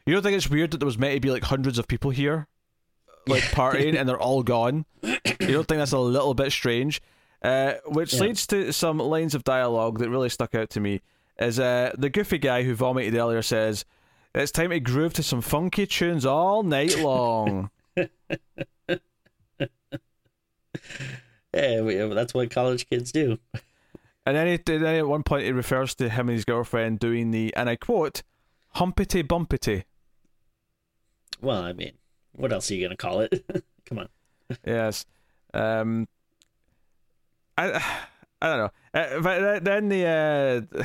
[0.07, 2.11] you don't think it's weird that there was meant to be like hundreds of people
[2.13, 2.47] here,
[3.27, 4.85] like partying, and they're all gone?
[5.03, 7.03] You don't think that's a little bit strange?
[7.43, 8.21] Uh, which Yeah.
[8.21, 11.01] leads to some lines of dialogue that really stuck out to me.
[11.41, 13.85] Is uh, the goofy guy who vomited earlier says,
[14.35, 17.71] "It's time to groove to some funky tunes all night long."
[21.55, 23.39] yeah we, that's what college kids do
[24.27, 27.31] and then, he, then at one point he refers to him and his girlfriend doing
[27.31, 28.23] the, and I quote,
[28.71, 29.85] "humpity bumpity."
[31.41, 31.93] well i mean
[32.33, 33.45] what else are you gonna call it
[33.87, 34.09] come on
[34.67, 35.07] yes.
[35.53, 36.09] Um.
[37.57, 37.83] I
[38.43, 38.71] I don't know.
[38.93, 40.85] Uh, but then the uh,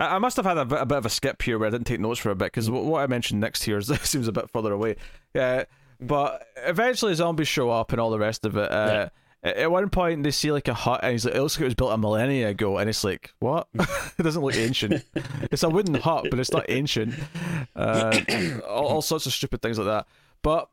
[0.00, 1.70] I I must have had a bit, a bit of a skip here where I
[1.70, 4.32] didn't take notes for a bit because what I mentioned next here is, seems a
[4.32, 4.96] bit further away.
[5.34, 5.64] Yeah,
[6.00, 8.72] but eventually zombies show up and all the rest of it.
[8.72, 9.10] Uh,
[9.42, 11.64] At one point, they see like a hut, and he's like, "It looks like it
[11.64, 13.68] was built a millennia ago," and it's like, "What?
[13.74, 15.02] it doesn't look ancient.
[15.50, 17.14] it's a wooden hut, but it's not ancient."
[17.74, 18.20] Uh,
[18.68, 20.06] all, all sorts of stupid things like that.
[20.42, 20.68] But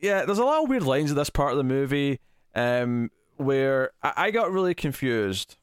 [0.00, 2.18] yeah, there's a lot of weird lines in this part of the movie
[2.54, 5.56] um, where I, I got really confused.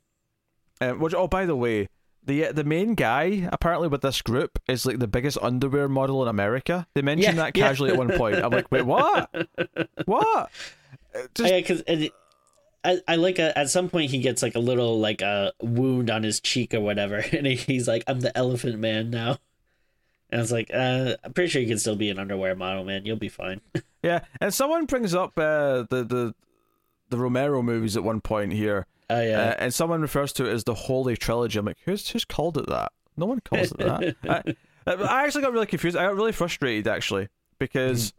[0.80, 1.90] Um, which, oh, by the way,
[2.26, 6.28] the the main guy apparently with this group is like the biggest underwear model in
[6.28, 6.88] America.
[6.94, 7.68] They mentioned Yeah, that yeah.
[7.68, 8.36] casually at one point.
[8.38, 9.30] I'm like, wait, what?
[10.06, 10.50] what?
[11.14, 11.84] Uh, Just, yeah because
[12.86, 16.10] I, I like a, at some point he gets like a little like a wound
[16.10, 19.38] on his cheek or whatever and he's like i'm the elephant man now
[20.30, 22.86] and i was like uh i'm pretty sure you can still be an underwear model
[22.86, 23.60] man you'll be fine
[24.04, 26.36] yeah, and someone brings up uh, the the
[27.10, 30.52] the Romero movies at one point here, oh yeah uh, and someone refers to it
[30.54, 31.60] as the Holy Trilogy.
[31.60, 32.92] I'm like, who's who's called it that?
[33.18, 34.16] No one calls it that.
[34.88, 35.96] I, I actually got really confused.
[35.98, 37.28] I got really frustrated actually
[37.60, 38.14] because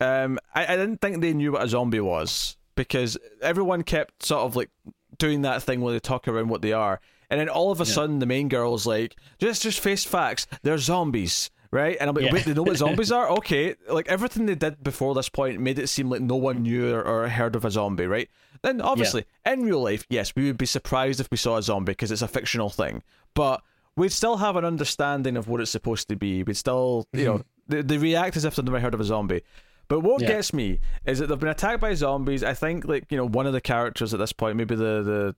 [0.00, 4.42] um, I, I didn't think they knew what a zombie was because everyone kept sort
[4.42, 4.70] of like
[5.18, 7.84] doing that thing where they talk around what they are, and then all of a
[7.84, 7.92] Yeah.
[7.92, 10.46] sudden the main girl's like, just just face facts.
[10.62, 11.50] They're zombies.
[11.76, 12.32] Right, and I'm like, Yeah.
[12.32, 13.28] wait, they know what zombies are?
[13.38, 16.94] Okay, like everything they did before this point made it seem like no one knew
[16.94, 18.28] or, or heard of a zombie, right?
[18.62, 21.92] Then obviously, in real life, yes, we would be surprised if we saw a zombie
[21.92, 23.02] because it's a fictional thing,
[23.34, 23.62] but
[23.94, 26.42] we'd still have an understanding of what it's supposed to be.
[26.42, 27.42] We'd still, you know, mm-hmm.
[27.68, 29.42] they, they react as if they've never heard of a zombie.
[29.88, 30.28] But what Yeah.
[30.28, 32.42] gets me is that they've been attacked by zombies.
[32.42, 35.36] I think, like you know, one of the characters at this point, maybe the the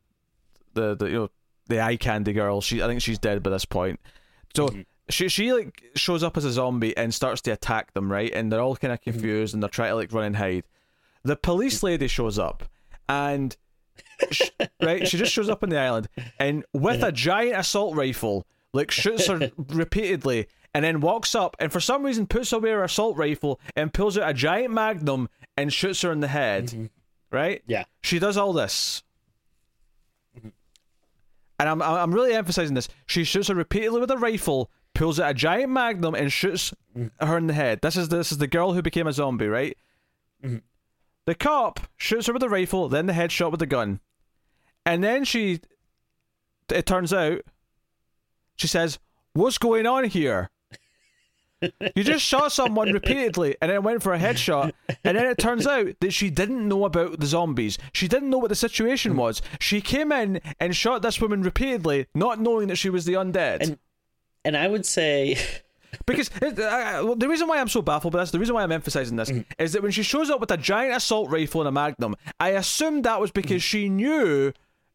[0.75, 1.31] the, the you know
[1.67, 2.61] the eye candy girl.
[2.61, 4.01] She, I think she's dead by this point.
[4.55, 4.83] So mm-hmm.
[5.11, 8.33] She she like shows up as a zombie and starts to attack them, right?
[8.35, 9.11] And they're all kind of mm-hmm.
[9.11, 10.65] confused and they're trying to like run and hide.
[11.25, 12.65] The police lady shows up
[13.09, 13.57] and
[14.31, 14.51] sh-
[14.83, 17.15] right, she just shows up on the island and with a mm-hmm.
[17.15, 22.27] giant assault rifle, like shoots her repeatedly and then walks up and for some reason
[22.27, 26.21] puts away her assault rifle and pulls out a giant magnum and shoots her in
[26.21, 26.67] the head.
[26.67, 26.87] Mm-hmm.
[27.31, 27.63] Right?
[27.67, 27.85] Yeah.
[28.03, 29.03] She does all this.
[31.61, 32.89] And I'm I'm really emphasizing this.
[33.07, 36.75] She shoots her repeatedly with a rifle, pulls out a giant magnum, and shoots
[37.21, 37.81] her in the head.
[37.83, 39.77] This is this is the girl who became a zombie, right?
[40.43, 40.59] Mm-hmm.
[41.27, 44.01] The cop shoots her with a rifle, then the headshot with the gun,
[44.85, 45.61] and then she.
[46.71, 47.41] It turns out,
[48.57, 48.99] she says,
[49.33, 50.51] "What's going on here?"
[51.97, 54.73] you just shot someone repeatedly and then went for a headshot,
[55.05, 57.79] and then it turns out that she didn't know about the zombies.
[57.93, 59.17] She didn't know what the situation mm.
[59.17, 59.43] was.
[59.59, 63.61] She came in and shot this woman repeatedly, not knowing that she was the undead.
[63.61, 63.79] And-
[64.45, 65.37] And I would say,
[66.07, 68.63] Because it, uh, well, the reason why I'm so baffled by this, the reason why
[68.63, 71.69] I'm emphasizing this, is that when she shows up with a giant assault rifle and
[71.69, 74.53] a magnum, I assumed that was because she knew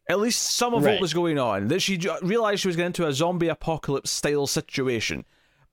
[0.09, 3.07] at least some of what was going on, that she realized she was getting into
[3.07, 5.23] a zombie apocalypse style situation.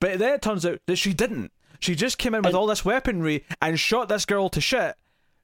[0.00, 1.52] But then it turns out that she didn't.
[1.80, 4.94] She just came in with all this weaponry and shot this girl to shit,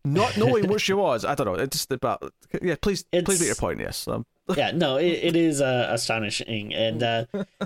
[0.04, 1.24] not knowing what she was.
[1.24, 1.54] I don't know.
[1.54, 2.76] It's just about yeah.
[2.80, 3.80] Please, please make your point.
[3.80, 4.06] Yes.
[4.06, 7.24] Um, yeah, no, it, it is uh, astonishing, and uh,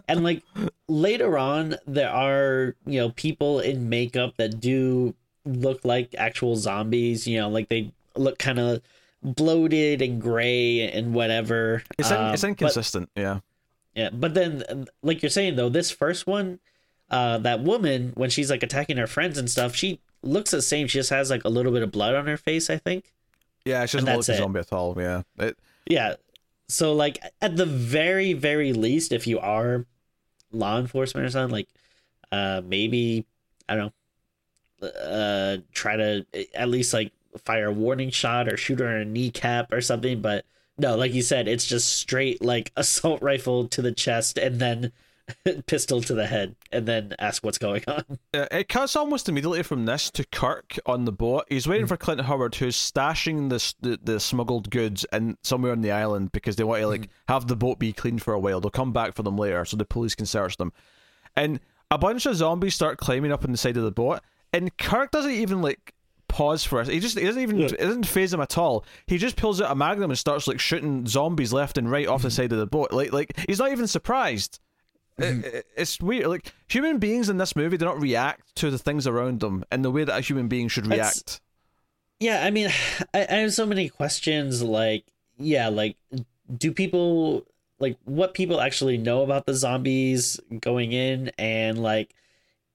[0.08, 0.42] and like
[0.88, 5.14] later on, there are you know people in makeup that do
[5.44, 7.26] look like actual zombies.
[7.26, 8.80] You know, like they look kind of
[9.22, 11.82] bloated and gray and whatever.
[11.98, 13.10] it's in, Um, it's but- inconsistent.
[13.16, 13.40] yeah.
[13.94, 16.60] Yeah, but then, like you're saying though, this first one,
[17.10, 20.86] uh, that woman when she's like attacking her friends and stuff, she looks the same.
[20.86, 23.12] She just has like a little bit of blood on her face, I think.
[23.64, 24.94] Yeah, she doesn't look like a zombie at all.
[24.96, 25.22] Yeah.
[25.38, 26.14] It, Yeah.
[26.70, 29.86] So like at the very very least, if you are
[30.52, 31.68] law enforcement or something, like
[32.32, 33.26] uh maybe
[33.68, 33.92] I don't
[34.82, 37.12] know, uh try to at least like
[37.44, 40.20] fire a warning shot or shoot her in a kneecap or something.
[40.22, 40.44] But
[40.78, 44.92] no, like you said, it's just straight like assault rifle to the chest and then
[45.66, 48.04] pistol to the head and then ask what's going on.
[48.32, 51.46] Uh, it cuts almost immediately from this to Kirk on the boat.
[51.48, 51.88] He's waiting hmm.
[51.88, 56.30] for Clint Howard, who's stashing this, the the smuggled goods in somewhere on the island
[56.30, 57.10] because they want to like hmm.
[57.26, 58.60] have the boat be cleaned for a while.
[58.60, 60.72] They'll come back for them later, so the police can search them.
[61.34, 61.58] And
[61.90, 64.20] a bunch of zombies start climbing up on the side of the boat,
[64.52, 65.92] and Kirk doesn't even like
[66.30, 66.88] pause for us.
[66.88, 68.84] He just he doesn't even it doesn't phase him at all.
[69.06, 72.22] He just pulls out a magnum and starts like shooting zombies left and right off
[72.22, 72.34] the hmm.
[72.34, 72.92] side of the boat.
[72.92, 74.60] Like like he's not even surprised.
[75.20, 75.44] It- mm-hmm.
[75.56, 76.26] it- it's weird.
[76.26, 79.82] Like human beings in this movie do not react to the things around them in
[79.82, 81.40] the way that a human being should That's- react.
[82.20, 82.68] Yeah, I mean,
[83.14, 84.62] I, I have so many questions.
[84.62, 85.04] Like,
[85.38, 85.96] yeah, like,
[86.54, 87.46] do people
[87.78, 92.14] like what people actually know about the zombies going in, and like,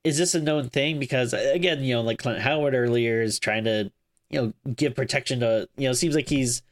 [0.04, 0.98] is this a known thing?
[1.00, 3.92] Because uh, again, you know, like Clint Howard earlier is trying to,
[4.32, 6.64] you know, give protection to, you know, seems like he's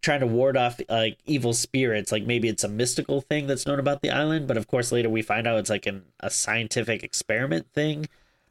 [0.00, 2.12] trying to ward off like evil spirits.
[2.12, 5.10] Like maybe it's a mystical thing that's known about the island, but of course later
[5.10, 8.06] we find out it's like an a scientific experiment thing.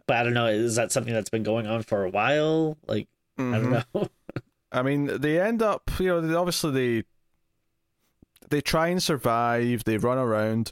[0.07, 2.77] But I don't know, is that something that's been going on for a while?
[2.87, 3.07] Like
[3.37, 3.51] I Mhm.
[3.61, 4.07] don't know.
[4.71, 7.07] I mean, they end up, you know, they, obviously they
[8.49, 9.83] they try and survive.
[9.83, 10.71] They run around.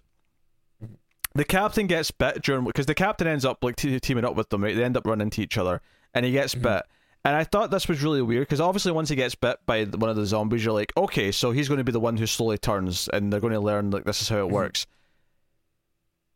[1.33, 4.49] The captain gets bit during because the captain ends up like te- teaming up with
[4.49, 4.63] them.
[4.63, 5.81] Right, they end up running into each other,
[6.13, 6.83] and he gets bit.
[7.25, 10.11] And I thought this was really weird because obviously once he gets bit by one
[10.11, 12.59] of the zombies, you're like, okay, so he's going to be the one who slowly
[12.59, 14.53] turns, and they're going to learn like this is how it mm-hmm.
[14.53, 14.85] works.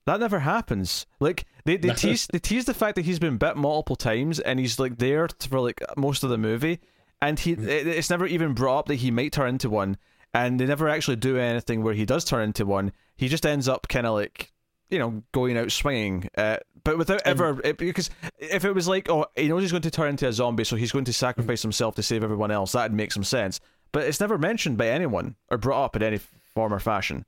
[0.08, 1.06] That never happens.
[1.19, 4.60] Like they they tease they tease the fact that he's been bit multiple times, and
[4.60, 6.80] he's like there for like most of the movie,
[7.21, 7.69] and he mm-hmm.
[7.69, 9.95] it, it's never even brought up that he might turn into one,
[10.34, 12.93] and they never actually do anything where he does turn into one.
[13.15, 14.52] He just ends up kind of like
[14.89, 19.10] you know going out swinging, uh, but without ever it, because if it was like
[19.10, 21.62] oh he knows he's going to turn into a zombie, so he's going to sacrifice
[21.62, 23.60] himself to save everyone else, that'd make some sense.
[23.91, 26.19] But it's never mentioned by anyone or brought up in any
[26.54, 27.25] form or fashion.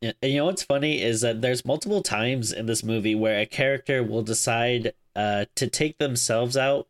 [0.00, 3.40] Yeah, And you know what's funny is that there's multiple times in this movie where
[3.40, 6.86] a character will decide uh, to take themselves out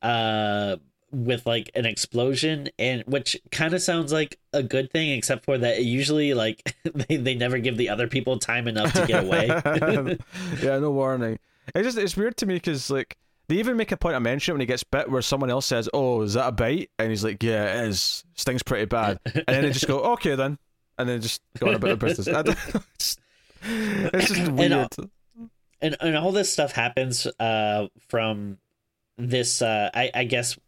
[0.00, 0.76] uh,
[1.10, 5.58] with like an explosion, and which kind of sounds like a good thing, except for
[5.58, 9.24] that it usually like they, they never give the other people time enough to get
[9.24, 9.46] away.
[10.62, 11.38] yeah, no warning.
[11.74, 13.16] It's just it's weird to me because like
[13.48, 15.88] they even make a point of mention when he gets bit where someone else says,
[15.94, 18.24] "Oh, is that a bite?" and he's like, "Yeah, it is.
[18.34, 20.58] Stings pretty bad." and then they just go, "Okay, then,"
[20.98, 22.28] and then just go on about their business.
[22.28, 23.16] It's,
[23.62, 24.72] it's just weird.
[24.72, 24.88] uh,
[25.80, 28.58] and and all this stuff happens uh from
[29.16, 30.58] this uh I I guess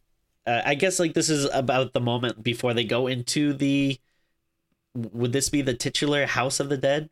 [0.46, 3.98] uh, I guess like this is about the moment before they go into the
[4.94, 7.10] would this be the titular House of the Dead?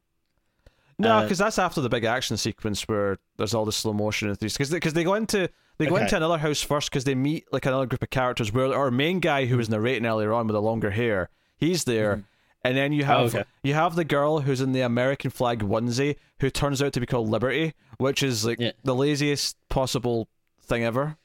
[0.98, 4.28] No, Uh, because that's after the big action sequence where there's all the slow motion
[4.28, 4.54] and things.
[4.54, 6.02] Because because they, go into they go Okay.
[6.04, 9.20] into another house first because they meet like another group of characters where our main
[9.20, 12.24] guy who was narrating earlier on with the longer hair, he's there,
[12.64, 13.36] and then you have Mm-hmm.
[13.36, 13.48] Oh, okay.
[13.62, 17.06] you have the girl who's in the American flag onesie who turns out to be
[17.06, 18.72] called Liberty, which is like Yeah.
[18.82, 20.28] the laziest possible
[20.60, 21.16] thing ever.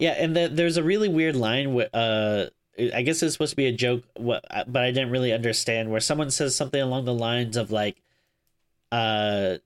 [0.00, 1.78] Yeah, and the, there's a really weird line.
[1.78, 2.46] Uh,
[2.78, 5.90] I guess it's supposed to be a joke, but I didn't really understand.
[5.90, 8.00] Where someone says something along the lines of like,
[8.90, 9.56] uh,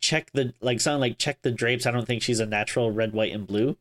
[0.00, 1.86] check the like something like check the drapes.
[1.86, 3.76] I don't think she's a natural red, white, and blue.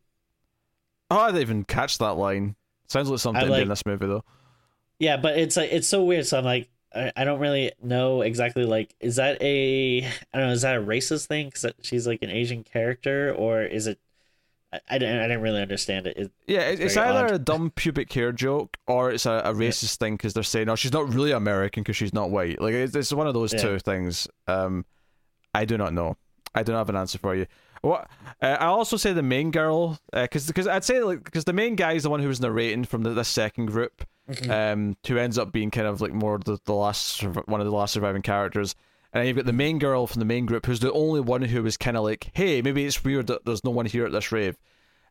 [1.10, 2.56] Oh, I didn't even catch that line.
[2.88, 4.24] Sounds like something like- in this movie though.
[5.00, 6.28] Yeah, but it's like it's so weird.
[6.28, 8.66] So I'm like, I, I don't really know exactly.
[8.66, 10.54] Like, is that a I don't know?
[10.54, 13.98] Is that a racist thing because she's like an Asian character, or is it?
[14.74, 16.18] I, I didn't I didn't really understand it.
[16.18, 17.32] it Yeah, it, it's either odd.
[17.32, 20.76] a dumb pubic hair joke or it's a, a racist thing because they're saying, "Oh,
[20.76, 23.62] she's not really American because she's not white." Like it's, it's one of those Yeah.
[23.62, 24.28] two things.
[24.48, 24.86] Um,
[25.54, 26.18] I do not know.
[26.56, 27.46] I don't have an answer for you.
[27.82, 28.08] What
[28.42, 31.76] uh, I also say the main girl because because I'd say like because the main
[31.76, 34.06] guy is the one who was narrating from the, the second group,
[34.50, 37.74] um, who ends up being kind of like more the, the last one of the
[37.74, 38.76] last surviving characters.
[39.14, 41.62] And you've got the main girl from the main group, who's the only one who
[41.64, 44.32] was kind of like, "Hey, maybe it's weird that there's no one here at this
[44.32, 44.58] rave."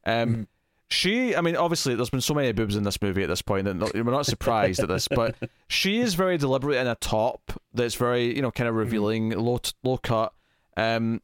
[0.05, 0.49] Um,
[0.93, 3.65] she, I mean, obviously, there's been so many boobs in this movie at this point
[3.65, 5.35] that we're not surprised at this, but
[5.69, 9.59] she is very deliberate in a top that's very, you know, kind of revealing, low
[9.59, 10.33] t- low cut.
[10.77, 11.23] Um,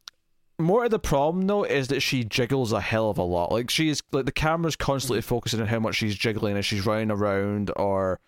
[0.57, 3.51] more of the problem though is that she jiggles a hell of a lot.
[3.51, 6.85] Like she is, like the camera's constantly focusing on how much she's jiggling as she's
[6.85, 8.19] running around or,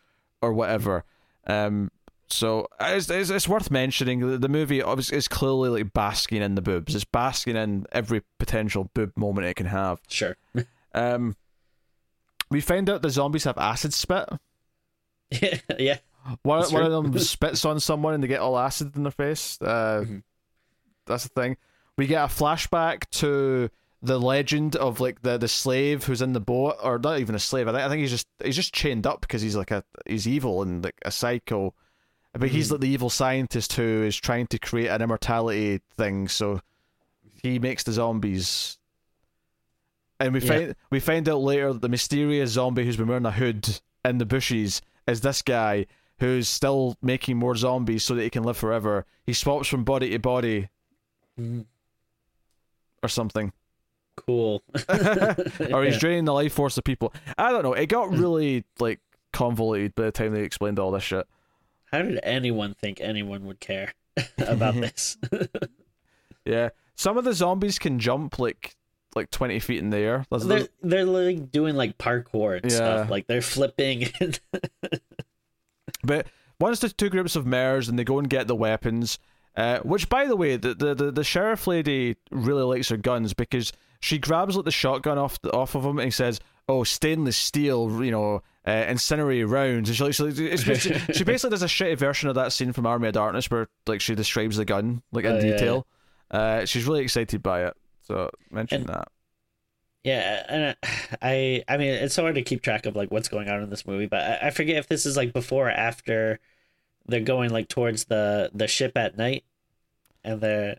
[0.41, 1.03] or whatever.
[1.47, 1.91] Um,
[2.31, 6.55] so it's, it's, it's worth mentioning the, the movie obviously is clearly like basking in
[6.55, 6.95] the boobs.
[6.95, 9.99] It's basking in every potential boob moment it can have.
[10.07, 10.35] Sure.
[10.93, 11.37] Um,
[12.49, 14.27] we find out the zombies have acid spit.
[15.29, 15.97] yeah, yeah.
[16.43, 19.57] One, one of them spits on someone and they get all acid in their face.
[19.61, 20.23] Uh, Mhm.
[21.07, 21.55] That's the thing.
[21.97, 23.69] We get a flashback to
[24.01, 27.39] the legend of like the, the slave who's in the boat, or not even a
[27.39, 27.67] slave.
[27.69, 30.27] I think, I think he's just he's just chained up because he's like a he's
[30.27, 31.73] evil and like a psycho.
[32.33, 32.71] But he's Mhm.
[32.71, 36.27] like the evil scientist who is trying to create an immortality thing.
[36.29, 36.61] So
[37.43, 38.77] he makes the zombies.
[40.19, 40.47] And we Yeah.
[40.47, 44.17] find we find out later that the mysterious zombie who's been wearing a hood in
[44.17, 45.87] the bushes is this guy
[46.19, 49.05] who's still making more zombies so that he can live forever.
[49.25, 50.69] He swaps from body to body
[51.39, 51.65] Mhm.
[53.03, 53.51] or something.
[54.15, 54.61] Cool.
[55.73, 57.11] or he's draining the life force of people.
[57.37, 57.73] I don't know.
[57.73, 58.99] It got really like
[59.33, 61.27] convoluted by the time they explained all this shit.
[61.91, 63.93] How did anyone think anyone would care
[64.37, 65.17] about this?
[66.45, 66.69] Yeah.
[66.95, 68.75] Some of the zombies can jump like
[69.15, 70.25] like twenty feet in the air.
[70.31, 72.77] They're they're like doing like parkour and Yeah.
[72.77, 73.09] stuff.
[73.11, 74.07] Like they're flipping.
[74.19, 74.39] And
[76.03, 76.27] But
[76.59, 79.19] once the two groups of mares and they go and get the weapons,
[79.55, 83.33] uh, which by the way, the, the, the, the sheriff lady really likes her guns
[83.33, 86.39] because she grabs like the shotgun off the, off of him and he says,
[86.71, 90.35] "Oh, stainless steel, you know, uh, incendiary rounds." And she, like-
[90.79, 93.67] she, she basically does a shitty version of that scene from Army of Darkness where
[93.87, 95.87] like she describes the gun like in Oh, yeah, detail.
[96.29, 99.07] Uh, she's really excited by it, so mention And- that.
[100.03, 100.75] yeah, and
[101.21, 103.69] I I mean it's so hard to keep track of like what's going on in
[103.69, 106.39] this movie, but I, I forget if this is like before or after
[107.07, 109.43] they're going like towards the the ship at night,
[110.23, 110.77] and they're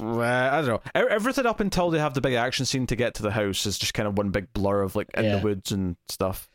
[0.00, 0.80] Uh, I don't know.
[1.08, 3.78] Everything up until they have the big action scene to get to the house is
[3.78, 5.36] just kind of one big blur of like in Yeah.
[5.36, 6.48] the woods and stuff.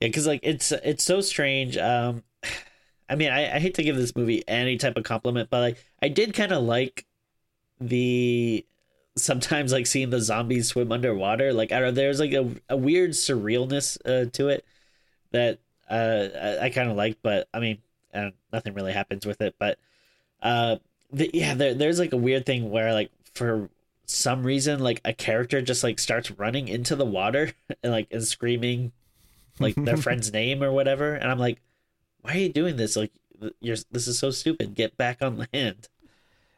[0.00, 1.76] Yeah, because like it's it's so strange.
[1.76, 2.22] Um,
[3.10, 5.84] I mean, I, I hate to give this movie any type of compliment, but like
[6.00, 7.06] I did kind of like
[7.80, 8.64] the
[9.16, 11.52] sometimes like seeing the zombies swim underwater.
[11.52, 14.64] Like I don't know, there's like a, a weird surrealness uh, to it
[15.32, 15.58] that
[15.90, 16.28] uh
[16.62, 17.78] I, I kind of like, but I mean,
[18.14, 19.56] uh, nothing really happens with it.
[19.58, 19.78] But
[20.42, 20.76] uh,
[21.12, 23.68] the, yeah, there, there's like a weird thing where like for
[24.06, 28.24] some reason like a character just like starts running into the water and like and
[28.24, 28.92] screaming
[29.60, 31.60] like their friend's name or whatever and i'm like
[32.22, 33.12] why are you doing this like
[33.60, 35.88] you're this is so stupid get back on land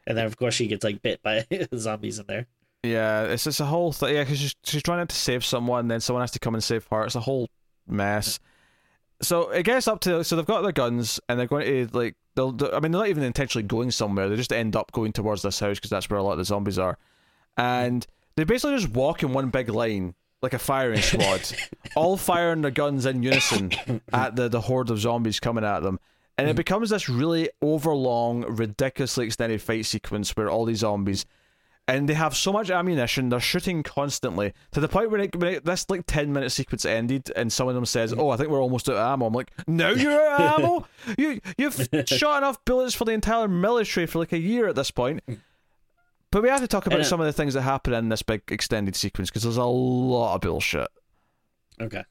[0.07, 1.45] and then of course she gets like bit by
[1.77, 2.47] zombies in there
[2.83, 4.13] Yeah, it's just a whole thing.
[4.15, 6.85] Yeah, because she's, she's trying to save someone, then someone has to come and save
[6.91, 7.05] her.
[7.05, 7.47] It's a whole
[7.87, 8.39] mess.
[9.23, 12.15] So it gets up to so they've got their guns and they're going to like
[12.35, 12.55] they'll.
[12.73, 14.29] I mean, they're not even intentionally going somewhere.
[14.29, 16.45] They just end up going towards this house because that's where a lot of the
[16.45, 16.97] zombies are,
[17.57, 21.41] and they basically just walk in one big line like a firing squad,
[21.95, 23.71] all firing their guns in unison
[24.11, 25.99] at the the horde of zombies coming at them.
[26.37, 31.25] And it becomes this really overlong, ridiculously extended fight sequence where all these zombies
[31.87, 33.29] and they have so much ammunition.
[33.29, 36.85] They're shooting constantly to the point where, it, when it, this like ten minute sequence
[36.85, 39.33] ended, and some of them says, "Oh, I think we're almost out of ammo." I'm
[39.33, 40.87] like, "No, you're out of ammo.
[41.17, 44.91] You you've shot enough bullets for the entire military for like a year at this
[44.91, 45.21] point."
[46.31, 48.23] But we have to talk about And, some of the things that happen in this
[48.23, 50.87] big extended sequence because there's a lot of bullshit.
[51.79, 52.03] Okay.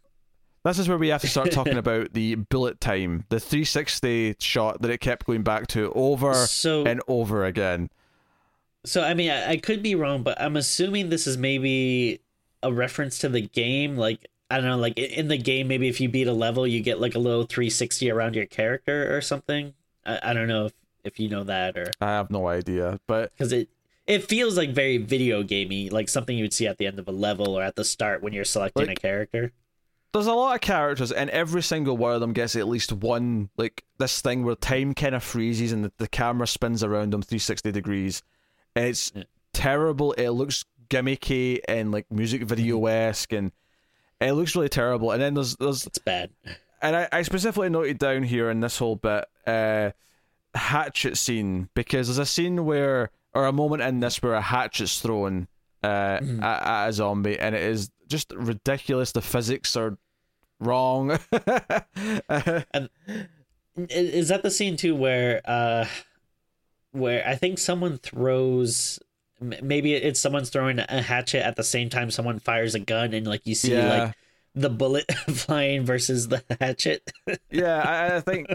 [0.65, 4.81] This is where we have to start talking about the bullet time, the 360 shot
[4.83, 7.91] that it kept going back to over So and over again.
[8.85, 12.21] So I mean, I, I could be wrong, but I'm assuming this is maybe
[12.63, 13.97] a reference to the game.
[13.97, 16.81] Like I don't know, like in the game, maybe if you beat a level, you
[16.83, 19.75] get like a little 360 around your character or something.
[20.05, 20.73] I, I don't know if
[21.05, 23.69] if you know that or I have no idea, but because it
[24.07, 27.07] it feels like very video gamey, like something you would see at the end of
[27.07, 29.53] a level or at the start when you're selecting Like- a character.
[30.13, 33.49] there's a lot of characters, and every single one of them gets at least one
[33.57, 37.23] like this thing where time kind of freezes and the, the camera spins around them
[37.23, 38.23] 360 degrees.
[38.77, 39.25] It's Yeah.
[39.53, 40.13] terrible.
[40.13, 43.53] It looks gimmicky and like music video esque, and
[44.21, 45.11] it looks really terrible.
[45.11, 46.31] And then there's there's It's bad.
[46.81, 49.91] and I, I specifically noted down here in this whole bit uh
[50.55, 55.01] hatchet scene because there's a scene where or a moment in this where a hatchet's
[55.01, 55.49] thrown
[55.83, 56.43] uh Mhm.
[56.43, 59.97] at, at a zombie and it is just ridiculous the physics are
[60.61, 61.19] wrong
[62.29, 62.89] and
[63.89, 65.87] Is that the scene too where uh
[66.93, 68.99] where I think someone throws
[69.41, 73.27] maybe it's someone's throwing a hatchet at the same time someone fires a gun and
[73.27, 74.15] like you see yeah like
[74.55, 77.11] the bullet flying versus the hatchet.
[77.51, 77.79] yeah
[78.13, 78.47] I, I think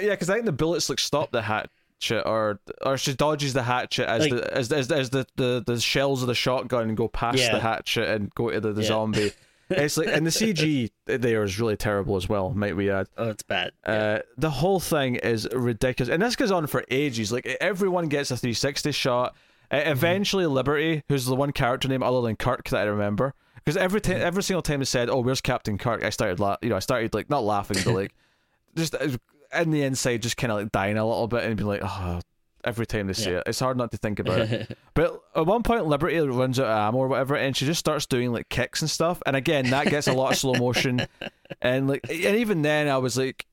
[0.00, 3.64] yeah because i think the bullets like stop the hatchet or or she dodges the
[3.64, 7.08] hatchet as Like- the as, as, as the, the the shells of the shotgun go
[7.08, 7.52] past Yeah.
[7.52, 8.86] the hatchet and go to the, the Yeah.
[8.88, 9.32] zombie
[9.76, 13.28] it's like and the cg there is really terrible as well might we add Oh,
[13.30, 13.72] it's bad.
[13.84, 17.32] Uh, the whole thing is ridiculous, and this goes on for ages.
[17.32, 19.34] Like everyone gets a 360 shot.
[19.70, 23.76] Uh, eventually, Liberty, who's the one character name other than Kirk that I remember, because
[23.76, 26.68] every time, every single time they said, "Oh, where's Captain Kirk?" I started, la- you
[26.68, 28.14] know, I started like not laughing, but like
[28.76, 29.08] just uh,
[29.58, 32.20] in the inside, just kind of like dying a little bit and be like, "Oh."
[32.64, 33.38] Every time they say Yeah.
[33.38, 34.76] it, it's hard not to think about it.
[34.94, 38.06] But at one point, Liberty runs out of ammo or whatever, and she just starts
[38.06, 39.22] doing like kicks and stuff.
[39.26, 41.06] And again, that gets a lot of slow motion.
[41.60, 43.46] And like, and even then, I was like,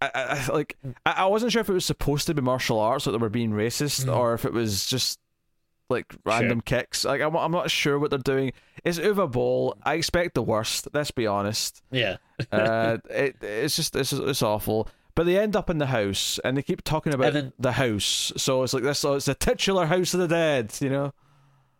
[0.00, 0.76] I, I like,
[1.06, 3.52] I, wasn't sure if it was supposed to be martial arts, like they were being
[3.52, 4.14] racist, Mm.
[4.16, 5.18] or if it was just
[5.88, 7.04] like random kicks.
[7.04, 8.52] Like, I'm, I'm not sure what they're doing.
[8.84, 9.76] It's Uwe Boll.
[9.82, 10.88] I expect the worst.
[10.92, 11.82] Let's be honest.
[11.90, 12.16] yeah.
[12.50, 14.88] Uh, it, it's just it's it's awful.
[15.14, 18.32] But they end up in the house, and they keep talking about then- the house.
[18.36, 18.98] So it's like this.
[18.98, 20.74] So it's the titular house of the dead.
[20.80, 21.12] You know.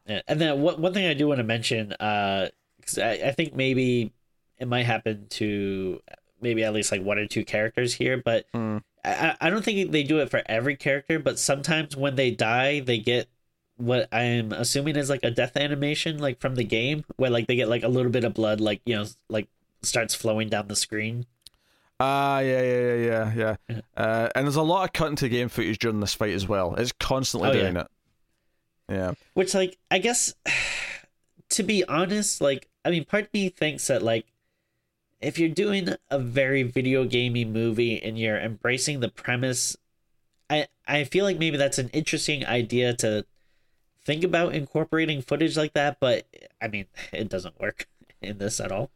[0.07, 0.21] Yeah.
[0.29, 2.49] And then what one thing I do want to mention, uh,
[2.85, 4.13] 'cause I, I think maybe
[4.59, 6.01] it might happen to
[6.41, 8.83] maybe at least like one or two characters here, but Mm.
[9.05, 12.31] I, I I don't think they do it for every character, but sometimes when they
[12.33, 13.29] die, they get
[13.77, 17.57] what I'm assuming is like a death animation, like from the game, where like they
[17.57, 19.47] get like a little bit of blood, like you know, like
[19.83, 21.27] starts flowing down the screen.
[22.05, 23.57] Ah, yeah, yeah, yeah, yeah, yeah.
[23.69, 23.81] Yeah.
[23.97, 26.75] Uh, and there's a lot of cutting to game footage during this fight as well.
[26.75, 27.61] It's constantly Oh, yeah.
[27.61, 27.87] doing it.
[28.89, 29.13] Yeah.
[29.35, 30.35] Which, like, I guess,
[31.51, 34.27] to be honest, like, I mean, part of me thinks that, like,
[35.21, 39.77] if you're doing a very video gamey movie and you're embracing the premise,
[40.51, 43.25] I I feel like maybe that's an interesting idea to
[44.05, 45.99] think about incorporating footage like that.
[46.01, 46.27] But
[46.61, 47.87] I mean, it doesn't work
[48.21, 48.91] in this at all.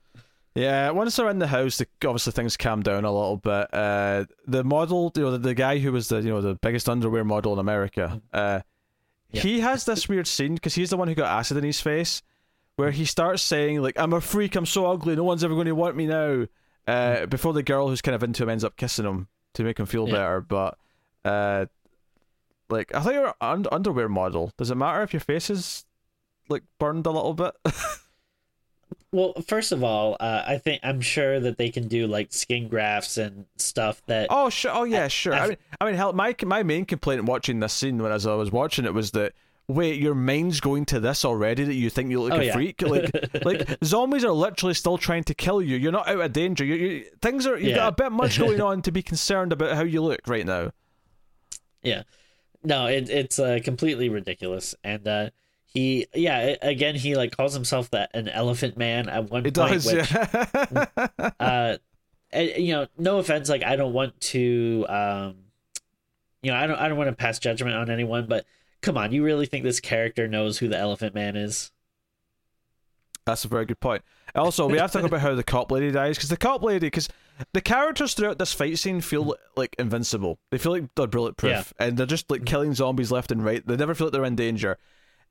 [0.56, 3.68] Yeah, once they're in the house, the, obviously things calm down a little bit.
[3.74, 6.88] Uh, the model, you know, the, the guy who was the you know the biggest
[6.88, 8.60] underwear model in America, uh,
[9.30, 9.40] Yeah.
[9.42, 12.22] he has this weird scene because he's the one who got acid in his face,
[12.76, 15.66] where he starts saying like, "I'm a freak, I'm so ugly, no one's ever going
[15.66, 16.46] to want me now."
[16.88, 19.78] Uh, before the girl who's kind of into him ends up kissing him to make
[19.78, 20.12] him feel Yeah.
[20.14, 20.78] better, but
[21.24, 21.66] uh,
[22.70, 24.52] like I thought you're an un- underwear model.
[24.56, 25.84] Does it matter if your face is
[26.48, 27.54] like burned a little bit?
[29.12, 32.68] Well, first of all, uh, I think I'm sure that they can do like skin
[32.68, 34.26] grafts and stuff that.
[34.30, 34.72] Oh sure.
[34.74, 35.32] Oh yeah, sure.
[35.34, 38.26] I I've- mean, I mean, hell, my my main complaint watching this scene when as
[38.26, 39.32] I was watching it was that
[39.68, 42.52] wait, your mind's going to this already that you think you look Oh, a yeah.
[42.52, 42.82] freak.
[42.82, 43.10] Like
[43.44, 45.76] like zombies are literally still trying to kill you.
[45.76, 46.64] You're not out of danger.
[46.64, 47.76] You, you things are you've Yeah.
[47.76, 50.72] got a bit much going on to be concerned about how you look right now.
[51.82, 52.02] Yeah.
[52.64, 54.74] No, it, it's uh, completely ridiculous.
[54.82, 55.30] And uh,
[55.76, 59.72] he, yeah, again, he like calls himself that an elephant man at one It point.
[59.74, 59.92] does.
[59.92, 61.28] which, yeah.
[61.38, 61.76] uh,
[62.34, 65.34] you know, no offense, like I don't want to, um,
[66.42, 68.46] you know, I don't, I don't want to pass judgment on anyone, but
[68.80, 71.72] come on, you really think this character knows who the elephant man is?
[73.26, 74.02] That's a very good point.
[74.34, 76.86] Also, we have to talk about how the cop lady dies because the cop lady,
[76.86, 77.10] because
[77.52, 80.38] the characters throughout this fight scene feel like invincible.
[80.50, 83.66] They feel like they're bulletproof, and they're just like killing zombies left and right.
[83.66, 84.78] They never feel like they're in danger.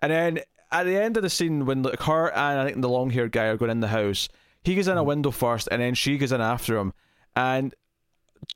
[0.01, 0.39] And then
[0.71, 3.31] at the end of the scene, when like, her and I think the long haired
[3.31, 4.27] guy are going in the house,
[4.63, 5.07] he goes in a Mm.
[5.07, 6.93] window first, and then she goes in after him,
[7.35, 7.73] and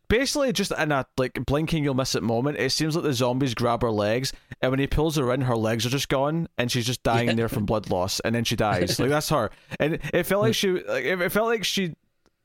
[0.07, 3.53] basically just in a like blinking you'll miss it moment, it seems like the zombies
[3.53, 6.71] grab her legs, and when he pulls her in, her legs are just gone, and
[6.71, 7.33] she's just dying Yeah.
[7.35, 8.99] there from blood loss, and then she dies.
[8.99, 11.95] like that's her, and it felt like she, like, it it felt like she,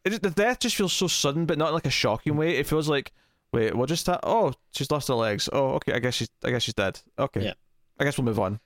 [0.05, 2.57] it the death just feels so sudden, but not in like a shocking way.
[2.57, 3.12] It feels like.
[3.53, 4.18] Wait, what just that?
[4.24, 5.49] Oh, she's lost her legs.
[5.53, 5.92] Oh, okay.
[5.92, 6.28] I guess she's.
[6.42, 7.01] I guess she's dead.
[7.16, 7.40] Okay.
[7.45, 7.53] Yeah.
[8.01, 8.59] I guess we'll move on.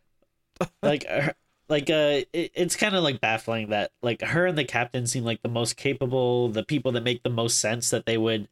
[0.83, 1.35] Like her,
[1.69, 5.25] like uh it, it's kind of like baffling that like her and the captain seem
[5.25, 8.49] like the most capable the people that make the most sense that they would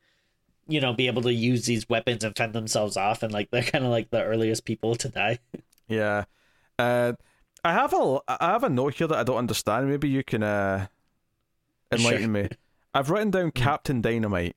[0.68, 3.62] you know be able to use these weapons and fend themselves off and like they're
[3.62, 5.38] kind of like the earliest people to die
[5.88, 6.24] Yeah.
[6.78, 7.12] Uh,
[7.64, 9.88] I have a I have a note here that I don't understand.
[9.88, 10.88] Maybe you can uh,
[11.90, 12.28] enlighten Sure.
[12.28, 12.48] me.
[12.94, 14.56] I've written down Captain Dynamite.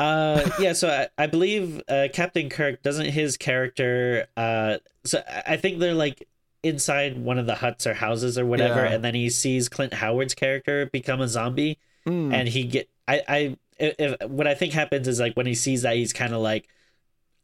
[0.00, 5.56] Uh yeah so i, I believe uh captain kirk doesn't his character uh so I-
[5.58, 6.26] think they're like
[6.62, 8.92] inside one of the huts or houses or whatever Yeah.
[8.92, 12.32] and then he sees clint howard's character become a zombie Mm.
[12.32, 15.54] and he get I I if, if what I think happens is like when he
[15.54, 16.66] sees that he's kind of like,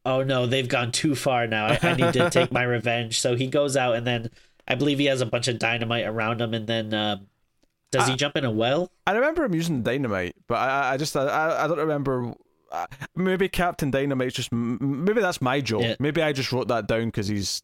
[0.07, 1.67] oh no, they've gone too far now.
[1.67, 3.21] I, I need to take my revenge.
[3.21, 4.31] So he goes out and then
[4.67, 7.27] I believe he has a bunch of dynamite around him and then um,
[7.91, 8.91] does he I- jump in a well?
[9.07, 12.35] I remember him using dynamite, but I I just I I don't remember.
[12.73, 15.83] Uh, Maybe Captain Dynamite's just maybe that's my joke.
[15.83, 15.97] Yeah.
[15.99, 17.63] Maybe I just wrote that down because he's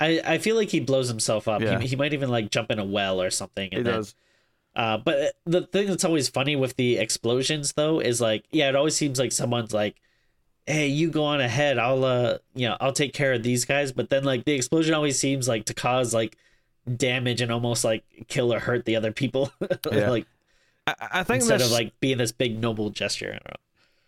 [0.00, 1.62] I, I feel like he blows himself up.
[1.62, 1.80] Yeah.
[1.80, 3.70] He, he might even like jump in a well or something.
[3.70, 4.14] he then, does.
[4.74, 8.76] Uh, but the thing that's always funny with the explosions though is like, yeah, it
[8.76, 9.96] always seems like someone's like,
[10.66, 11.78] "Hey, you go on ahead.
[11.78, 14.94] I'll uh, you know, I'll take care of these guys." But then like the explosion
[14.94, 16.36] always seems like to cause like
[16.94, 19.50] damage and almost like kill or hurt the other people,
[19.90, 20.10] Yeah.
[20.10, 20.26] like
[20.86, 23.38] I, I think instead this, of like being this big noble gesture.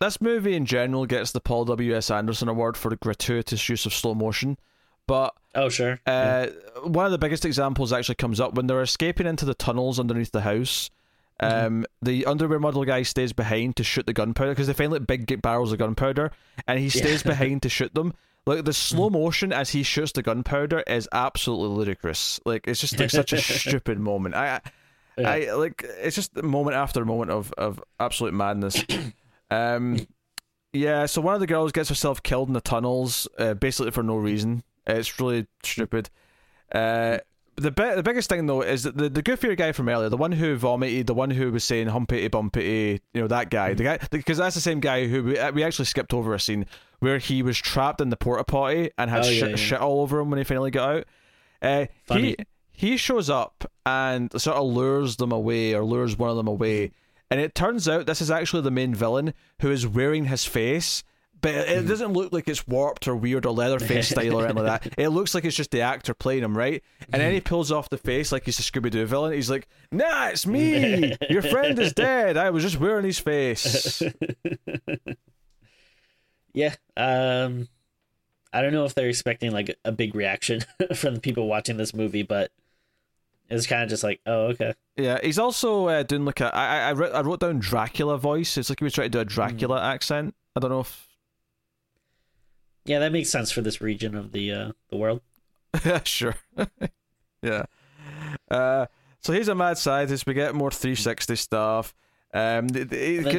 [0.01, 0.07] I don't know.
[0.07, 3.93] this movie in general gets the Paul W S Anderson Award for gratuitous use of
[3.93, 4.57] slow motion,
[5.07, 5.99] but Oh sure.
[6.05, 6.47] Uh,
[6.83, 10.31] one of the biggest examples actually comes up when they're escaping into the tunnels underneath
[10.31, 10.89] the house.
[11.41, 15.07] Um, the underwear model guy stays behind to shoot the gunpowder because they find like
[15.07, 16.31] big barrels of gunpowder,
[16.67, 17.31] and he stays Yeah.
[17.31, 18.13] behind to shoot them.
[18.45, 22.39] Like the slow motion as he shoots the gunpowder is absolutely ludicrous.
[22.45, 24.35] Like it's just like such a stupid moment.
[24.35, 24.59] I,
[25.17, 28.83] I, I like it's just moment after moment of of absolute madness.
[29.51, 30.05] Um,
[30.73, 31.05] yeah.
[31.05, 34.17] So one of the girls gets herself killed in the tunnels, uh, basically for no
[34.17, 34.63] reason.
[34.87, 36.09] It's really stupid.
[36.73, 37.19] Uh,
[37.55, 40.15] the bi- the biggest thing though is that the the goofier guy from earlier, the
[40.17, 43.83] one who vomited, the one who was saying humpity bumpity, you know that guy, the
[43.83, 46.65] guy because that's the same guy who we, uh, we actually skipped over a scene
[46.99, 49.55] where he was trapped in the porta potty and had Oh, yeah, shit, yeah.
[49.57, 51.05] shit all over him when he finally got out.
[51.61, 52.35] Uh, Funny.
[52.71, 56.47] he he shows up and sort of lures them away or lures one of them
[56.47, 56.91] away.
[57.31, 61.03] And it turns out this is actually the main villain who is wearing his face,
[61.41, 64.63] but it, it doesn't look like it's warped or weird or Leatherface style or anything
[64.63, 64.93] like that.
[64.97, 66.83] It looks like it's just the actor playing him, right?
[67.13, 69.33] And then he pulls off the face like he's a Scooby Doo villain.
[69.33, 71.15] He's like, "Nah, it's me.
[71.29, 72.35] Your friend is dead.
[72.35, 74.01] I was just wearing his face."
[76.53, 76.75] Yeah.
[76.97, 77.67] Um,
[78.51, 80.61] I don't know if they're expecting like a big reaction
[80.95, 82.51] from the people watching this movie, but
[83.49, 84.73] it's kind of just like, oh okay.
[84.95, 86.53] Yeah, he's also uh, doing like a.
[86.55, 88.57] I I I wrote, I wrote down Dracula voice.
[88.57, 90.35] It's like he was trying to do a Dracula accent.
[90.55, 91.07] I don't know if
[92.85, 95.21] Yeah, that makes sense for this region of the uh the world.
[96.03, 96.35] sure.
[97.41, 97.63] yeah.
[98.49, 98.85] Uh,
[99.21, 100.25] so here's a mad scientist.
[100.25, 101.93] We get more 360 stuff.
[102.33, 103.33] Um, the, the, Like-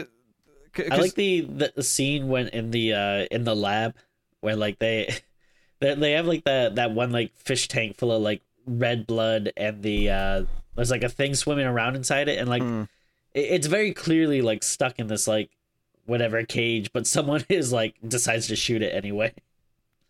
[0.77, 1.41] c- c- I like the,
[1.75, 3.95] the scene when in the uh in the lab
[4.41, 5.13] where like they
[5.81, 9.53] they, they have like that that one like fish tank full of like red blood
[9.57, 10.45] and the uh
[10.77, 12.89] there's like a thing swimming around inside it and like Mm.
[13.35, 15.51] it, it's very clearly like stuck in this like
[16.07, 19.33] whatever cage but someone is like decides to shoot it anyway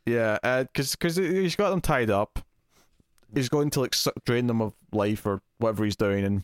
[0.06, 2.40] yeah, because because he's got them tied up.
[3.34, 6.42] He's going to like suck, drain them of life or whatever he's doing, and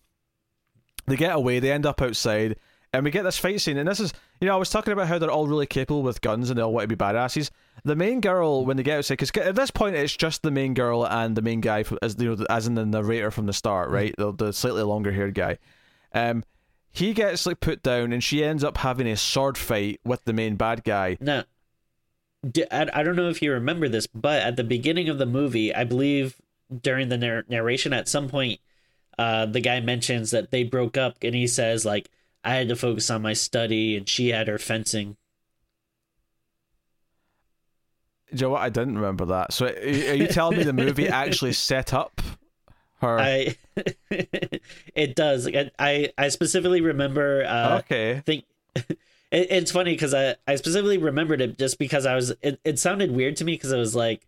[1.07, 1.59] they get away.
[1.59, 2.57] They end up outside,
[2.97, 3.77] and we get this fight scene.
[3.77, 6.21] And this is, you know, I was talking about how they're all really capable with
[6.21, 7.51] guns and they all want to be badasses.
[7.85, 10.75] The main girl, when they get outside, because at this point it's just the main
[10.75, 13.91] girl and the main guy, as you know, as in the narrator from the start,
[13.91, 14.15] right?
[14.19, 15.59] The, the slightly longer haired guy.
[16.13, 16.45] Um,
[16.91, 20.33] he gets like put down, and she ends up having a sword fight with the
[20.33, 21.19] main bad guy.
[21.21, 21.45] now
[22.51, 25.75] d- I, don't know if you remember this but at the beginning of the movie
[25.75, 26.37] i believe
[26.83, 28.61] during the nar- narration at some point
[29.19, 32.11] uh the guy mentions that they broke up and he says like
[32.47, 35.17] i had to focus on my study and she had her fencing
[38.31, 38.63] Do you know what?
[38.63, 39.53] I didn't remember that.
[39.53, 42.21] So, are you telling me the movie actually set up
[43.01, 43.19] her?
[43.21, 43.57] i
[44.11, 48.23] it does I, I i specifically remember uh okay.
[48.25, 48.45] think
[48.75, 48.89] it,
[49.31, 53.11] it's funny because I, I specifically remembered it just because I was it, it sounded
[53.13, 54.27] weird to me because it was like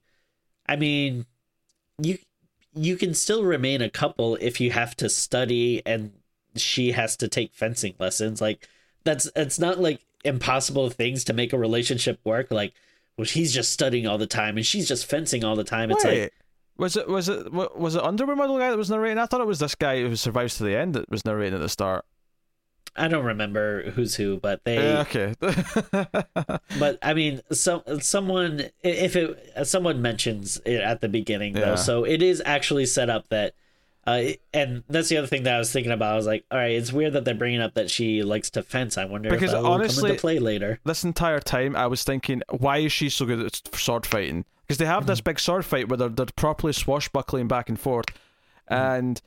[0.68, 1.26] I mean,
[2.00, 2.18] you
[2.74, 6.12] you can still remain a couple if you have to study and
[6.56, 8.40] she has to take fencing lessons.
[8.40, 8.68] Like
[9.04, 12.50] that's it's not like impossible things to make a relationship work.
[12.50, 12.74] Like
[13.16, 15.90] well, he's just studying all the time and she's just fencing all the time.
[15.90, 16.32] It's Wait, like
[16.76, 19.18] was it was it wa- was it underwear model guy that was narrating?
[19.18, 21.60] I thought it was this guy who survives to the end that was narrating at
[21.60, 22.04] the start.
[22.96, 24.76] I don't remember who's who, but they.
[24.76, 25.34] Yeah, okay.
[26.78, 32.04] But I mean, some someone if it someone mentions it at the beginning though, so
[32.04, 33.54] it is actually set up that.
[34.08, 36.12] Uh, and that's the other thing that I was thinking about.
[36.12, 38.62] I was like, all right, it's weird that they're bringing up that she likes to
[38.62, 38.96] fence.
[38.96, 40.80] I wonder Because if that will come honestly- into play later.
[40.84, 44.44] this entire time I was thinking, why is she so good at sword fighting?
[44.62, 48.06] Because they have this big sword fight where they're, they're properly swashbuckling back and forth,
[48.68, 49.20] and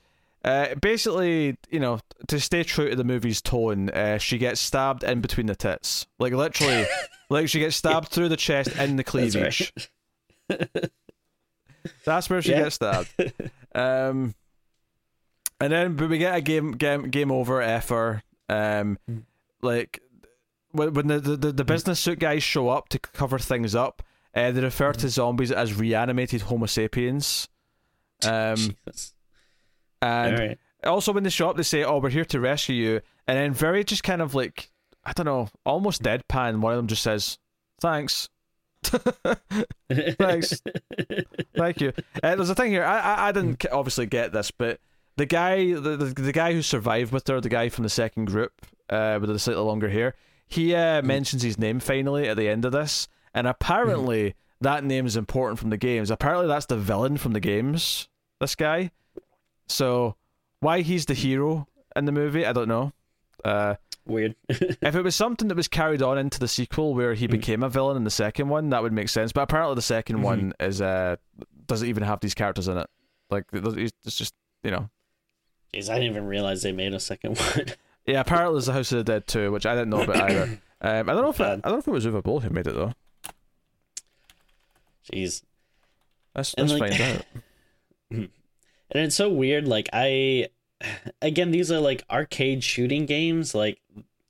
[0.43, 5.03] uh, basically, you know, to stay true to the movie's tone, uh, she gets stabbed
[5.03, 6.85] in between the tits, like literally,
[7.29, 9.73] like she gets stabbed through the chest in the That's cleavage.
[10.49, 10.69] right.
[12.05, 12.63] That's where she Yeah.
[12.63, 13.09] gets stabbed.
[13.73, 14.35] Um,
[15.61, 18.23] and then but we get a game game game over effer.
[18.49, 19.23] Um, Mm.
[19.61, 20.01] like
[20.71, 24.03] when when the, the the business suit guys show up to cover things up,
[24.35, 24.97] uh, they refer Mm.
[24.97, 27.47] to zombies as reanimated Homo sapiens.
[28.23, 29.15] Um, Jesus.
[29.99, 30.59] and right.
[30.83, 33.51] also when they show up, they say, "Oh, we're here to rescue you," and then
[33.53, 34.69] very just kind of like
[35.03, 36.59] I don't know, almost deadpan.
[36.59, 37.39] One of them just says,
[37.81, 38.29] "Thanks."
[39.89, 40.61] Thanks.
[41.57, 41.93] Thank you.
[42.21, 42.83] Uh, there's a thing here.
[42.83, 44.79] I I, I didn't obviously get this, but
[45.17, 48.25] the guy the, the the guy who survived with her, the guy from the second
[48.25, 48.53] group,
[48.89, 50.15] uh, with the slightly longer hair,
[50.47, 55.05] he uh, mentions his name finally at the end of this, and apparently that name
[55.05, 56.11] is important from the games.
[56.11, 58.07] Apparently that's the villain from the games.
[58.39, 58.91] This guy.
[59.67, 60.15] So
[60.59, 62.93] why he's the hero in the movie, I don't know.
[63.43, 64.35] Uh, Weird.
[64.49, 67.69] if it was something that was carried on into the sequel where he became a
[67.69, 69.31] villain in the second one, that would make sense.
[69.31, 71.17] But apparently, the 2nd one is uh
[71.67, 72.87] doesn't even have these characters in it.
[73.29, 74.33] Like it's just
[74.63, 74.89] you know.
[75.73, 77.65] Jeez, I didn't even realize they made a second one.
[78.05, 80.59] Yeah, apparently there's the House of the Dead too, which I didn't know about either.
[80.81, 82.49] Um, I don't know if it, I don't know if it was Uwe Boll who
[82.49, 82.93] made it though.
[85.11, 85.43] Jeez.
[86.35, 87.01] Let's, let's like- find
[88.11, 88.29] out.
[88.93, 89.69] And it's so weird.
[89.69, 90.49] Like I,
[91.21, 93.55] again, these are like arcade shooting games.
[93.55, 93.79] Like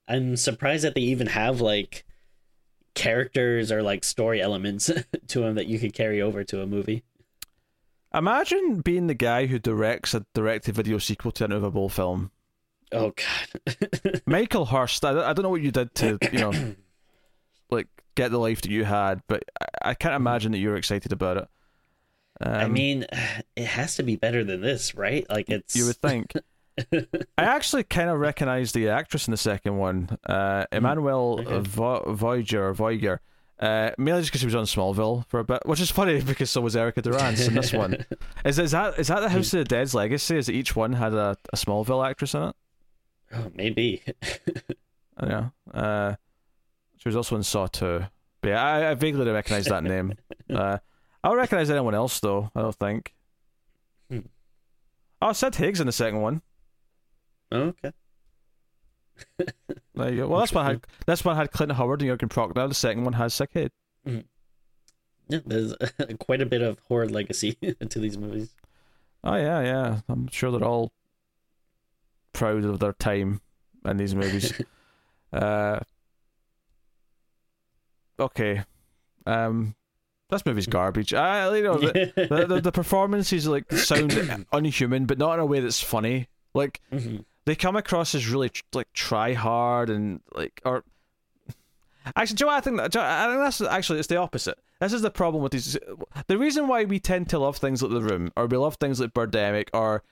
[0.07, 2.05] I'm surprised that they even have like
[2.93, 4.85] characters or like story elements
[5.29, 7.01] to them that you could carry over to a movie.
[8.13, 12.31] Imagine being the guy who directs a direct-to-video sequel to an Uwe Boll film.
[12.91, 14.21] Oh God.
[14.25, 15.05] Michael Hurst.
[15.05, 16.51] I, I don't know what you did to you know,
[17.69, 21.13] like get the life that you had, but I, I can't imagine that you're excited
[21.13, 21.47] about it.
[22.41, 23.05] Um, I mean,
[23.55, 25.25] it has to be better than this, right?
[25.29, 26.33] Like it's you would think.
[26.93, 31.59] I actually kind of recognize the actress in the second one, uh, Emmanuelle okay.
[31.59, 33.21] Vo- Voyager, Voyager.
[33.61, 36.49] Uh, mainly just because she was on Smallville for a bit, which is funny because
[36.49, 38.03] so was Erica Durance in this one.
[38.45, 40.35] Is is that is that the House of the Dead's legacy?
[40.37, 42.55] Is that each one had a, a Smallville actress in it?
[43.35, 44.01] oh, maybe.
[45.21, 45.49] Yeah.
[45.71, 46.15] Uh,
[46.97, 48.03] she was also in Saw 2.
[48.41, 50.15] But yeah, I, I vaguely recognize that name.
[50.49, 50.79] Uh,
[51.23, 52.49] I don't recognize anyone else though.
[52.55, 53.13] I don't think.
[54.09, 54.19] Hmm.
[55.21, 56.41] Oh, Sid Haig's in the second one.
[57.51, 57.91] okay.
[59.95, 60.27] There you go.
[60.27, 62.67] Well, that's one had this one had Clint Howard and Jurgen Prochnow.
[62.67, 63.71] The second one has Sid Haig.
[65.27, 65.73] Yeah, there's
[66.19, 67.53] quite a bit of horror legacy
[67.89, 68.53] to these movies.
[69.23, 69.99] Oh yeah, yeah.
[70.09, 70.91] I'm sure they're all
[72.33, 73.41] proud of their time
[73.85, 74.53] in these movies.
[75.33, 75.79] uh,
[78.19, 78.63] okay.
[79.25, 79.75] Um,
[80.29, 81.13] this movie's garbage.
[81.13, 84.13] I, you know, the, the, the, the performances like sound
[84.51, 86.27] unhuman, but not in a way that's funny.
[86.53, 87.25] Like Mhm.
[87.45, 90.83] They come across as really tr- like try hard and like or
[92.15, 94.57] actually, Joe, I think that I think that's actually it's the opposite.
[94.79, 95.77] This is the problem with these.
[96.27, 98.99] The reason why we tend to love things like The Room, or we love things
[98.99, 100.03] like Birdemic, or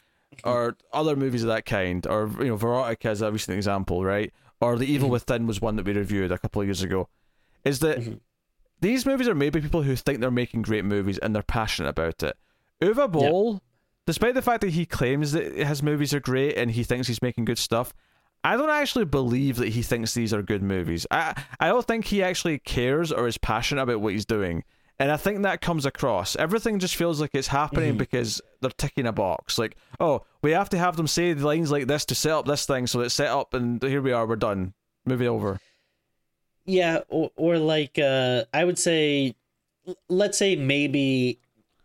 [0.43, 4.31] or other movies of that kind, or you know, Verotica is a recent example, right?
[4.61, 5.13] Or The Evil Mhm.
[5.13, 7.09] Within was one that we reviewed a couple of years ago.
[7.65, 8.19] Is that Mhm.
[8.81, 11.89] these movies are made by people who think they're making great movies and they're passionate
[11.89, 12.37] about it.
[12.81, 13.61] Uwe Boll,
[14.09, 17.21] despite the fact that he claims that his movies are great and he thinks he's
[17.21, 17.93] making good stuff,
[18.43, 21.05] I don't actually believe that he thinks these are good movies.
[21.11, 24.63] I I don't think he actually cares or is passionate about what he's doing.
[24.97, 26.35] And I think that comes across.
[26.35, 27.97] Everything just feels like it's happening Mhm.
[27.99, 29.59] because they're ticking a box.
[29.59, 32.47] Like, oh, we have to have them say the lines like this to set up
[32.47, 34.73] this thing, so it's set up, and here we are, we're done.
[35.05, 35.59] Movie over.
[36.65, 39.35] Yeah, or or like uh I would say
[40.07, 41.39] let's say maybe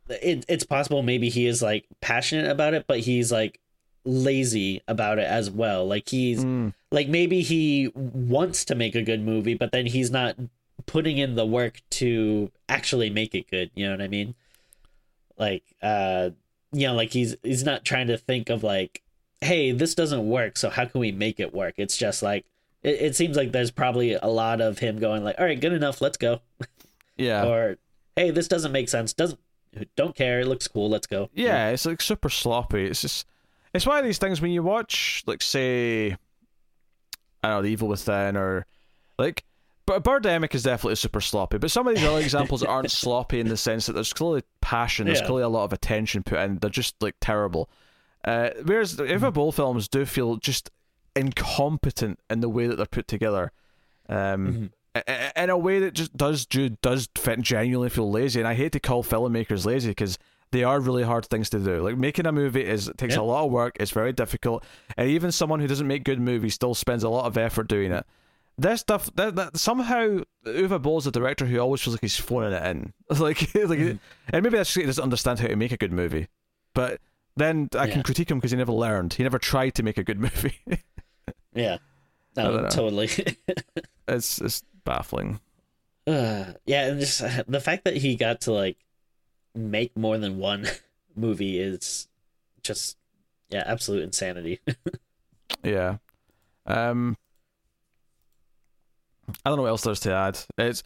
[0.09, 3.61] it, it's possible maybe he is like passionate about it, but he's like
[4.05, 5.87] lazy about it as well.
[5.87, 6.75] Like he's Mm.
[6.91, 10.37] like maybe he wants to make a good movie, but then he's not
[10.87, 13.71] putting in the work to actually make it good.
[13.75, 14.35] You know what I mean?
[15.37, 16.31] like uh
[16.73, 19.03] you know like he's he's not trying to think of like
[19.41, 22.45] hey this doesn't work so how can we make it work it's just like
[22.85, 25.73] it, it seems like there's probably a lot of him going like all right good
[25.73, 26.41] enough let's go
[27.17, 27.45] Yeah.
[27.49, 27.79] or
[28.15, 29.41] hey this doesn't make sense doesn't
[29.97, 32.87] don't care it looks cool let's go Yeah, it's like super sloppy.
[32.87, 33.27] It's just
[33.73, 36.13] it's one of these things when you watch like say
[37.43, 38.67] I don't know, The Evil Within or
[39.19, 39.45] like
[39.87, 43.49] but Birdemic is definitely super sloppy, but some of these other examples aren't sloppy in
[43.49, 45.27] the sense that there's clearly passion, there's Yeah.
[45.27, 46.57] clearly a lot of attention put in.
[46.59, 47.69] They're just like terrible.
[48.25, 50.71] Uh, whereas the Uwe Boll films do feel just
[51.15, 53.53] incompetent in the way that they're put together,
[54.09, 54.77] um, i-
[55.37, 58.41] in a way that just does do does fit genuinely feel lazy.
[58.41, 60.19] And I hate to call filmmakers lazy because
[60.53, 61.83] they are really hard things to do.
[61.83, 63.23] Like making a movie is takes Yeah.
[63.23, 63.77] a lot of work.
[63.81, 64.65] It's very difficult,
[64.97, 67.91] and even someone who doesn't make good movies still spends a lot of effort doing
[67.93, 68.07] it.
[68.57, 72.17] This stuff that, that somehow Uwe Boll is a director who always feels like he's
[72.17, 73.97] phoning it in, like like, mm-hmm.
[74.29, 76.29] and maybe that's just he doesn't understand how to make a good movie.
[76.73, 77.01] But
[77.37, 79.15] then I can critique him because he never learned.
[79.15, 80.61] He never tried to make a good movie.
[81.53, 81.79] yeah
[82.37, 83.09] no, totally
[84.09, 85.41] it's it's baffling.
[86.07, 88.77] uh, yeah and just the fact that he got to like
[89.55, 90.67] make more than one
[91.17, 92.09] movie is
[92.63, 92.97] just
[93.51, 94.61] yeah absolute insanity
[95.63, 95.99] Yeah.
[96.67, 97.17] Um.
[99.45, 100.39] I don't know what else there's to add.
[100.59, 100.83] It's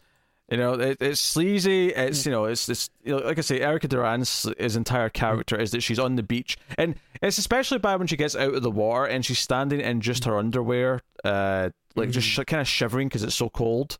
[0.49, 1.89] you know it, it's sleazy.
[1.89, 5.57] It's you know it's it's you know, like I say, Erica Durance his entire character
[5.57, 8.61] is that she's on the beach, and it's especially bad when she gets out of
[8.63, 11.69] the water and she's standing in just her underwear, uh,
[11.99, 13.97] like just sh- kind of shivering because it's so cold.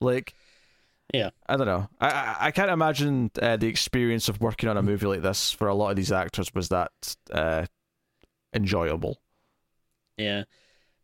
[0.00, 0.34] Like,
[1.14, 1.30] Yeah.
[1.48, 1.88] I don't know.
[2.00, 5.52] I I, I can't imagine uh, the experience of working on a movie like this
[5.52, 6.90] for a lot of these actors was that
[7.32, 7.66] uh,
[8.54, 9.18] enjoyable.
[10.16, 10.44] Yeah.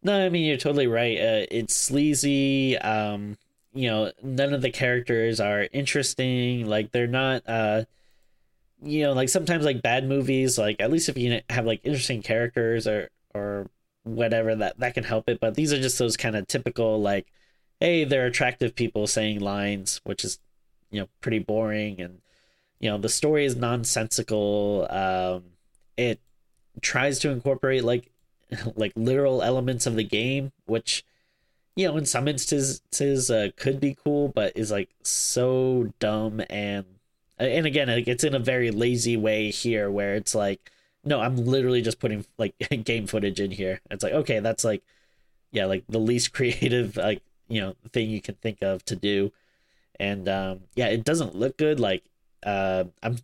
[0.02, 1.18] No, I mean you're totally right.
[1.18, 2.76] Uh, it's sleazy.
[2.78, 3.36] Um,
[3.72, 6.66] you know, none of the characters are interesting.
[6.66, 7.42] Like they're not.
[7.48, 7.84] Uh,
[8.84, 10.58] you know, like sometimes like bad movies.
[10.58, 13.70] Like at least if you have like interesting characters or or
[14.04, 15.40] whatever that that can help it.
[15.40, 17.26] But these are just those kind of typical like,
[17.80, 20.38] hey, they're attractive people saying lines, which is
[20.90, 22.20] you know pretty boring and
[22.80, 24.86] you know the story is nonsensical.
[24.90, 25.44] Um,
[25.96, 26.20] it
[26.80, 28.10] tries to incorporate like
[28.76, 31.04] like literal elements of the game, which
[31.76, 36.84] you know in some instances uh, could be cool, but is like so dumb and
[37.38, 40.70] and again it's in a very lazy way here where it's like
[41.04, 44.82] no i'm literally just putting like game footage in here it's like okay that's like
[45.50, 49.32] yeah like the least creative like you know thing you can think of to do
[50.00, 52.02] and um yeah it doesn't look good like
[52.44, 53.16] uh i'm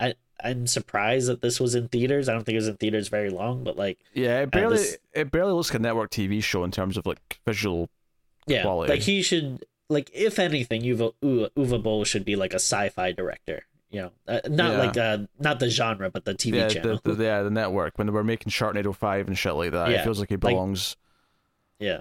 [0.00, 3.08] i i'm surprised that this was in theaters i don't think it was in theaters
[3.08, 6.42] very long but like Yeah, it barely this- it barely looks like a network TV
[6.42, 7.88] show in terms of like visual.
[8.46, 8.92] yeah quality.
[8.92, 13.14] like he should like if anything Uwe Uwe, Uwe Boll should be like a Syfy
[13.16, 14.78] director you know uh, not Yeah.
[14.78, 17.96] like uh not the genre but the tv yeah, channel the, the yeah the network
[17.98, 19.90] when they were making Sharknado Five and shit like that.
[19.90, 20.96] It feels like he belongs.
[21.78, 22.00] yeah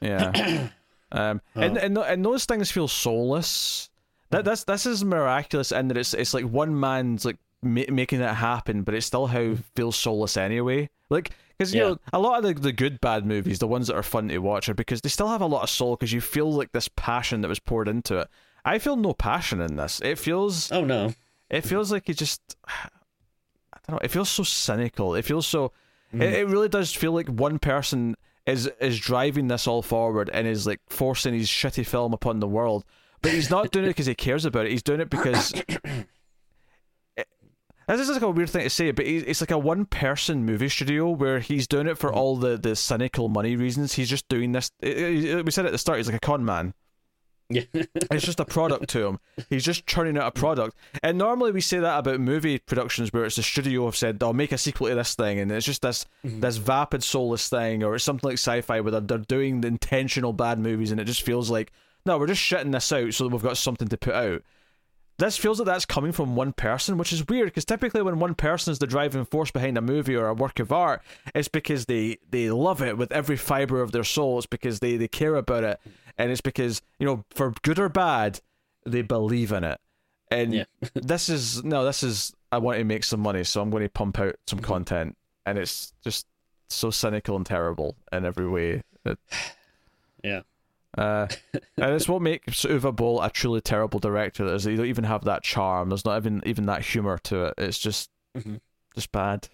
[0.00, 0.68] yeah,
[1.12, 1.80] um, and Oh.
[1.82, 3.90] and and those things feel soulless.
[4.30, 8.20] That that's this is miraculous in that it's it's like one man's like ma- making
[8.20, 10.88] it happen, but it still how feels soulless anyway.
[11.10, 11.88] Like because you Yeah.
[11.88, 14.38] know a lot of the the good bad movies, the ones that are fun to
[14.38, 16.88] watch, are because they still have a lot of soul because you feel like this
[16.88, 18.28] passion that was poured into it.
[18.64, 20.00] I feel no passion in this.
[20.00, 21.14] It feels oh no
[21.50, 22.88] it feels like he just I
[23.86, 24.00] don't know.
[24.02, 25.14] It feels so cynical.
[25.14, 25.72] It feels so.
[26.14, 26.22] Mm-hmm.
[26.22, 28.14] It, it really does feel like one person
[28.46, 32.48] is is driving this all forward and is like forcing his shitty film upon the
[32.48, 32.84] world,
[33.20, 34.72] but he's not doing it because he cares about it.
[34.72, 35.52] He's doing it because.
[35.52, 36.06] It-
[37.88, 40.68] this is like a weird thing to say, but it's like a one person movie
[40.68, 42.18] studio where he's doing it for mm-hmm.
[42.18, 43.94] all the, the cynical money reasons.
[43.94, 44.70] He's just doing this.
[44.80, 46.74] it- it- we said at the start, he's like a con man
[47.50, 49.18] yeah it's just a product to him.
[49.48, 50.76] He's just churning out a product.
[51.02, 54.32] And normally we say that about movie productions where it's the studio have said they'll
[54.32, 56.40] make a sequel to this thing, and it's just this mm-hmm.
[56.40, 60.32] this vapid soulless thing, or it's something like Syfy where they're, they're doing the intentional
[60.32, 61.72] bad movies, and it just feels like
[62.06, 64.42] no, we're just shitting this out so that we've got something to put out.
[65.18, 68.34] This feels like that's coming from one person, which is weird because typically when one
[68.34, 71.02] person is the driving force behind a movie or a work of art,
[71.34, 74.38] it's because they they love it with every fiber of their soul.
[74.38, 75.80] It's because they they care about it,
[76.20, 78.40] and it's because you know for good or bad,
[78.86, 79.80] they believe in it.
[80.30, 80.64] And Yeah.
[80.94, 83.88] this is no, this is I want to make some money, so I'm going to
[83.88, 84.66] pump out some Mm-hmm.
[84.72, 85.16] content,
[85.46, 86.26] and it's just
[86.68, 88.82] so cynical and terrible in every way.
[89.04, 89.18] That,
[90.22, 90.42] yeah
[90.98, 91.26] uh,
[91.78, 94.44] and it's what makes Uwe Boll a truly terrible director.
[94.54, 95.88] Is that you don't even have that charm.
[95.88, 97.54] There's not even even that humor to it.
[97.58, 98.60] It's just Mhm.
[98.94, 99.48] just bad,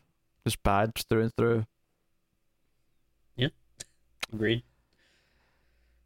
[0.44, 1.66] just bad through and through.
[3.36, 3.48] Yeah,
[4.32, 4.62] agreed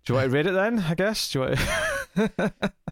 [0.05, 0.81] Do you want to rate it then?
[0.81, 1.31] I guess.
[1.31, 1.59] Do you want?
[2.17, 2.73] To...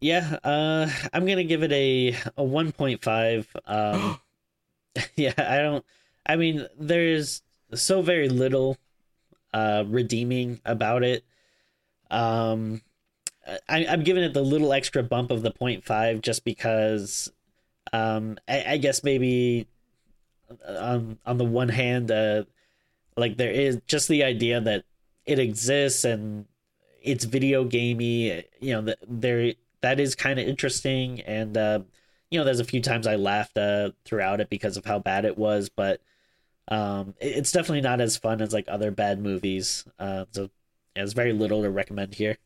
[0.00, 3.46] Yeah, uh, I'm gonna give it a a 1.5.
[3.66, 4.20] Um,
[5.16, 5.84] yeah, I don't.
[6.26, 7.42] I mean, there's
[7.74, 8.76] so very little
[9.52, 11.24] uh, redeeming about it.
[12.10, 12.82] Um,
[13.68, 17.32] I, I'm giving it the little extra bump of the 0.5 just because.
[17.92, 19.66] Um, I, I guess maybe
[20.66, 22.44] on on the one hand, uh,
[23.16, 24.84] like there is just the idea that
[25.28, 26.46] it exists and
[27.02, 28.44] it's video gamey.
[28.60, 29.52] You know, there
[29.82, 31.80] that is kind of interesting, and uh,
[32.30, 35.26] you know, there's a few times I laughed uh, throughout it because of how bad
[35.26, 36.00] it was, but
[36.68, 39.86] um, it's definitely not as fun as like other bad movies.
[39.98, 40.48] Uh, so yeah,
[40.96, 42.38] there's very little to recommend here.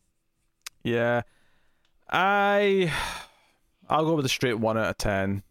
[0.82, 1.22] Yeah,
[2.10, 2.92] I
[3.88, 5.44] I'll go with a straight one out of ten.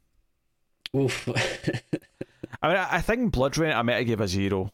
[0.96, 1.30] Oof.
[2.62, 4.72] I mean, I think BloodRayne I might give a zero.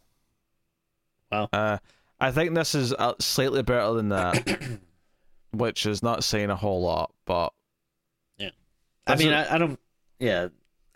[1.31, 1.49] Wow.
[1.53, 1.77] Uh,
[2.19, 4.79] I think this is uh, slightly better than that,
[5.51, 7.53] which is not saying a whole lot, but
[8.37, 8.49] yeah.
[9.05, 9.79] I mean, I, I don't.
[10.19, 10.47] Yeah,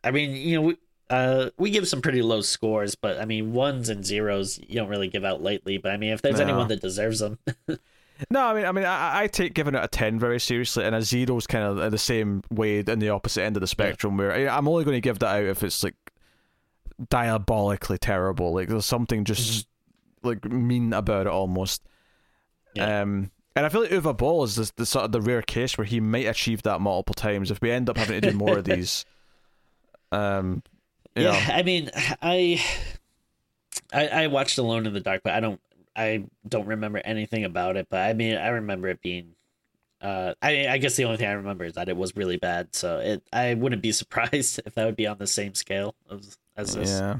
[0.03, 0.78] I mean, you know, we
[1.09, 4.89] uh we give some pretty low scores, but I mean, ones and zeros you don't
[4.89, 5.78] really give out lately.
[5.78, 6.43] But I mean, if there's No.
[6.45, 7.38] anyone that deserves them,
[8.30, 10.95] No, I mean, I mean, I, I take giving it a ten very seriously, and
[10.95, 14.15] a zero is kind of the same way in the opposite end of the spectrum.
[14.17, 15.95] Where I- I'm only going to give that out if it's like
[17.09, 19.67] diabolically terrible, like there's something just
[20.24, 21.84] like mean about it almost.
[22.74, 23.01] Yeah.
[23.01, 25.78] Um, and I feel like Uwe Boll is the, the sort of the rare case
[25.78, 27.51] where he might achieve that multiple times.
[27.51, 29.05] If we end up having to do more of these,
[30.11, 30.63] um,
[31.15, 31.32] yeah.
[31.32, 31.89] know, I mean,
[32.22, 32.63] I,
[33.91, 35.59] I I watched Alone in the Dark, but I don't
[35.95, 37.88] I don't remember anything about it.
[37.89, 39.36] But I mean, I remember it being.
[40.01, 42.74] Uh, I I guess the only thing I remember is that it was really bad.
[42.74, 46.38] So it I wouldn't be surprised if that would be on the same scale as
[46.55, 46.89] as this.
[46.89, 47.17] yeah,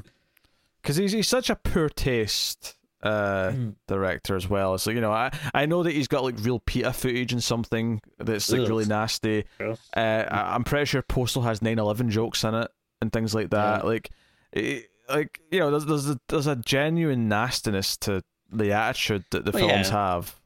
[0.80, 2.76] because he's he's such a poor taste.
[3.02, 3.74] Uh, Mm.
[3.88, 4.78] director as well.
[4.78, 8.00] So you know, I I know that he's got like real PETA footage and something
[8.18, 8.68] that's like Ugh.
[8.68, 9.44] really nasty.
[9.60, 13.82] Uh, I, I'm pretty sure Postal has 9/11 jokes in it and things like that.
[13.82, 13.88] Yeah.
[13.88, 14.10] Like,
[14.52, 18.22] it, like you know, there's there's a, there's a genuine nastiness to
[18.52, 20.14] the attitude that the Well, films yeah.
[20.14, 20.36] have.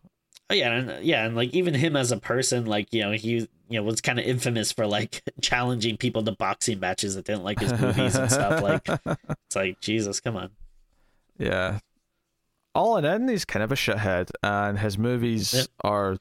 [0.48, 3.30] Oh yeah, and yeah, and like even him as a person, like you know, he
[3.32, 7.44] you know was kind of infamous for like challenging people to boxing matches that didn't
[7.44, 8.62] like his movies and stuff.
[8.62, 8.88] Like
[9.46, 10.50] it's like Jesus, come on.
[11.38, 11.80] Yeah.
[12.76, 15.62] All in in, he's kind of a shithead, and his movies Yeah.
[15.82, 16.16] are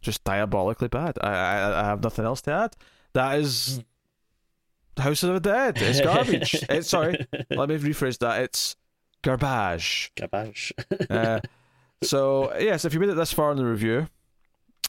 [0.00, 1.18] just diabolically bad.
[1.22, 2.76] I, I I have nothing else to add.
[3.12, 3.82] That is
[4.96, 5.76] House of the Dead.
[5.80, 6.54] It's garbage.
[6.68, 7.18] it's sorry.
[7.50, 8.40] Let me rephrase that.
[8.42, 8.76] It's
[9.22, 10.12] garbage.
[10.16, 10.72] Garbage.
[11.10, 11.40] Uh,
[12.02, 14.08] so yes, if you made it this far in the review,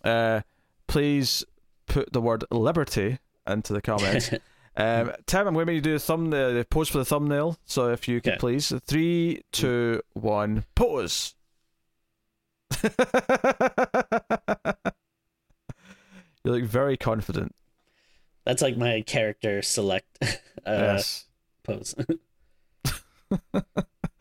[0.04, 0.42] uh,
[0.88, 1.44] please
[1.88, 4.32] put the word liberty into the comments.
[4.78, 7.57] Um, Tim, I'm going to do the thumb the, pose for the thumbnail.
[7.65, 8.39] So if you could Okay.
[8.39, 11.36] please, three, two, one, pose.
[12.84, 12.91] you
[16.45, 17.53] look very confident.
[18.45, 20.26] That's like my character select uh,
[20.65, 21.26] yes.
[21.63, 21.93] pose.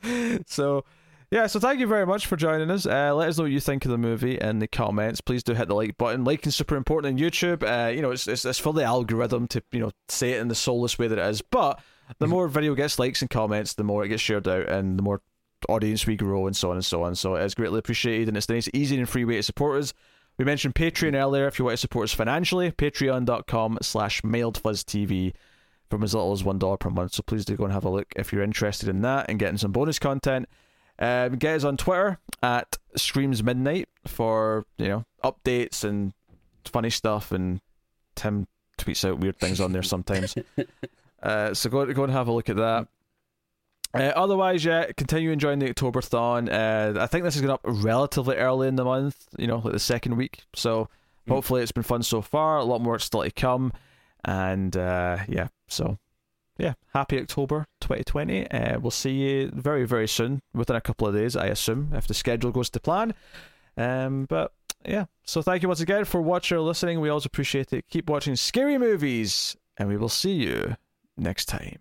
[0.47, 0.85] so
[1.31, 2.87] yeah so thank you very much for joining us.
[2.87, 5.21] Uh, let us know what you think of the movie in the comments.
[5.21, 6.25] Please do hit the like button.
[6.25, 7.63] Liking is super important on youtube.
[7.63, 10.49] Uh, you know it's, it's, it's for the algorithm to you know say it in
[10.49, 11.43] the soulless way that it is.
[11.43, 11.81] But
[12.19, 15.03] the more video gets likes and comments the more it gets shared out and the
[15.03, 15.23] more
[15.69, 17.15] audience we grow and so on and so on.
[17.15, 19.93] So it's greatly appreciated and it's the nice easy and free way to support us.
[20.39, 22.73] We mentioned patreon earlier if you want to support us financially.
[22.73, 25.35] Patreon.com slash mailfuzztv
[25.91, 27.13] from as little as one dollar per month.
[27.15, 29.59] So please do go and have a look if you're interested in that and getting
[29.59, 30.49] some bonus content.
[31.01, 36.13] Um, get us on Twitter at Screams Midnight for you know updates and
[36.67, 37.61] funny stuff, and
[38.17, 38.47] Tim
[38.79, 40.37] tweets out weird things on there sometimes.
[41.23, 42.89] uh, so go go and have a look at that.
[43.93, 46.49] Uh, otherwise, yeah, continue enjoying the Oktoberthon.
[46.49, 49.73] Uh, I think this is going up relatively early in the month, you know, like
[49.73, 50.45] the second week.
[50.55, 50.89] So
[51.29, 51.33] Mm.
[51.35, 52.57] hopefully it's been fun so far.
[52.57, 53.75] A lot more still to come.
[54.25, 55.99] And uh, yeah, so
[56.61, 58.51] yeah, happy October 2020.
[58.51, 62.07] Uh, we'll see you very, very soon, within a couple of days, I assume, if
[62.07, 63.15] the schedule goes to plan.
[63.77, 64.53] Um, but
[64.85, 67.01] yeah, so thank you once again for watching or listening.
[67.01, 67.87] We always appreciate it.
[67.89, 70.77] Keep watching scary movies, and we will see you
[71.17, 71.79] next time.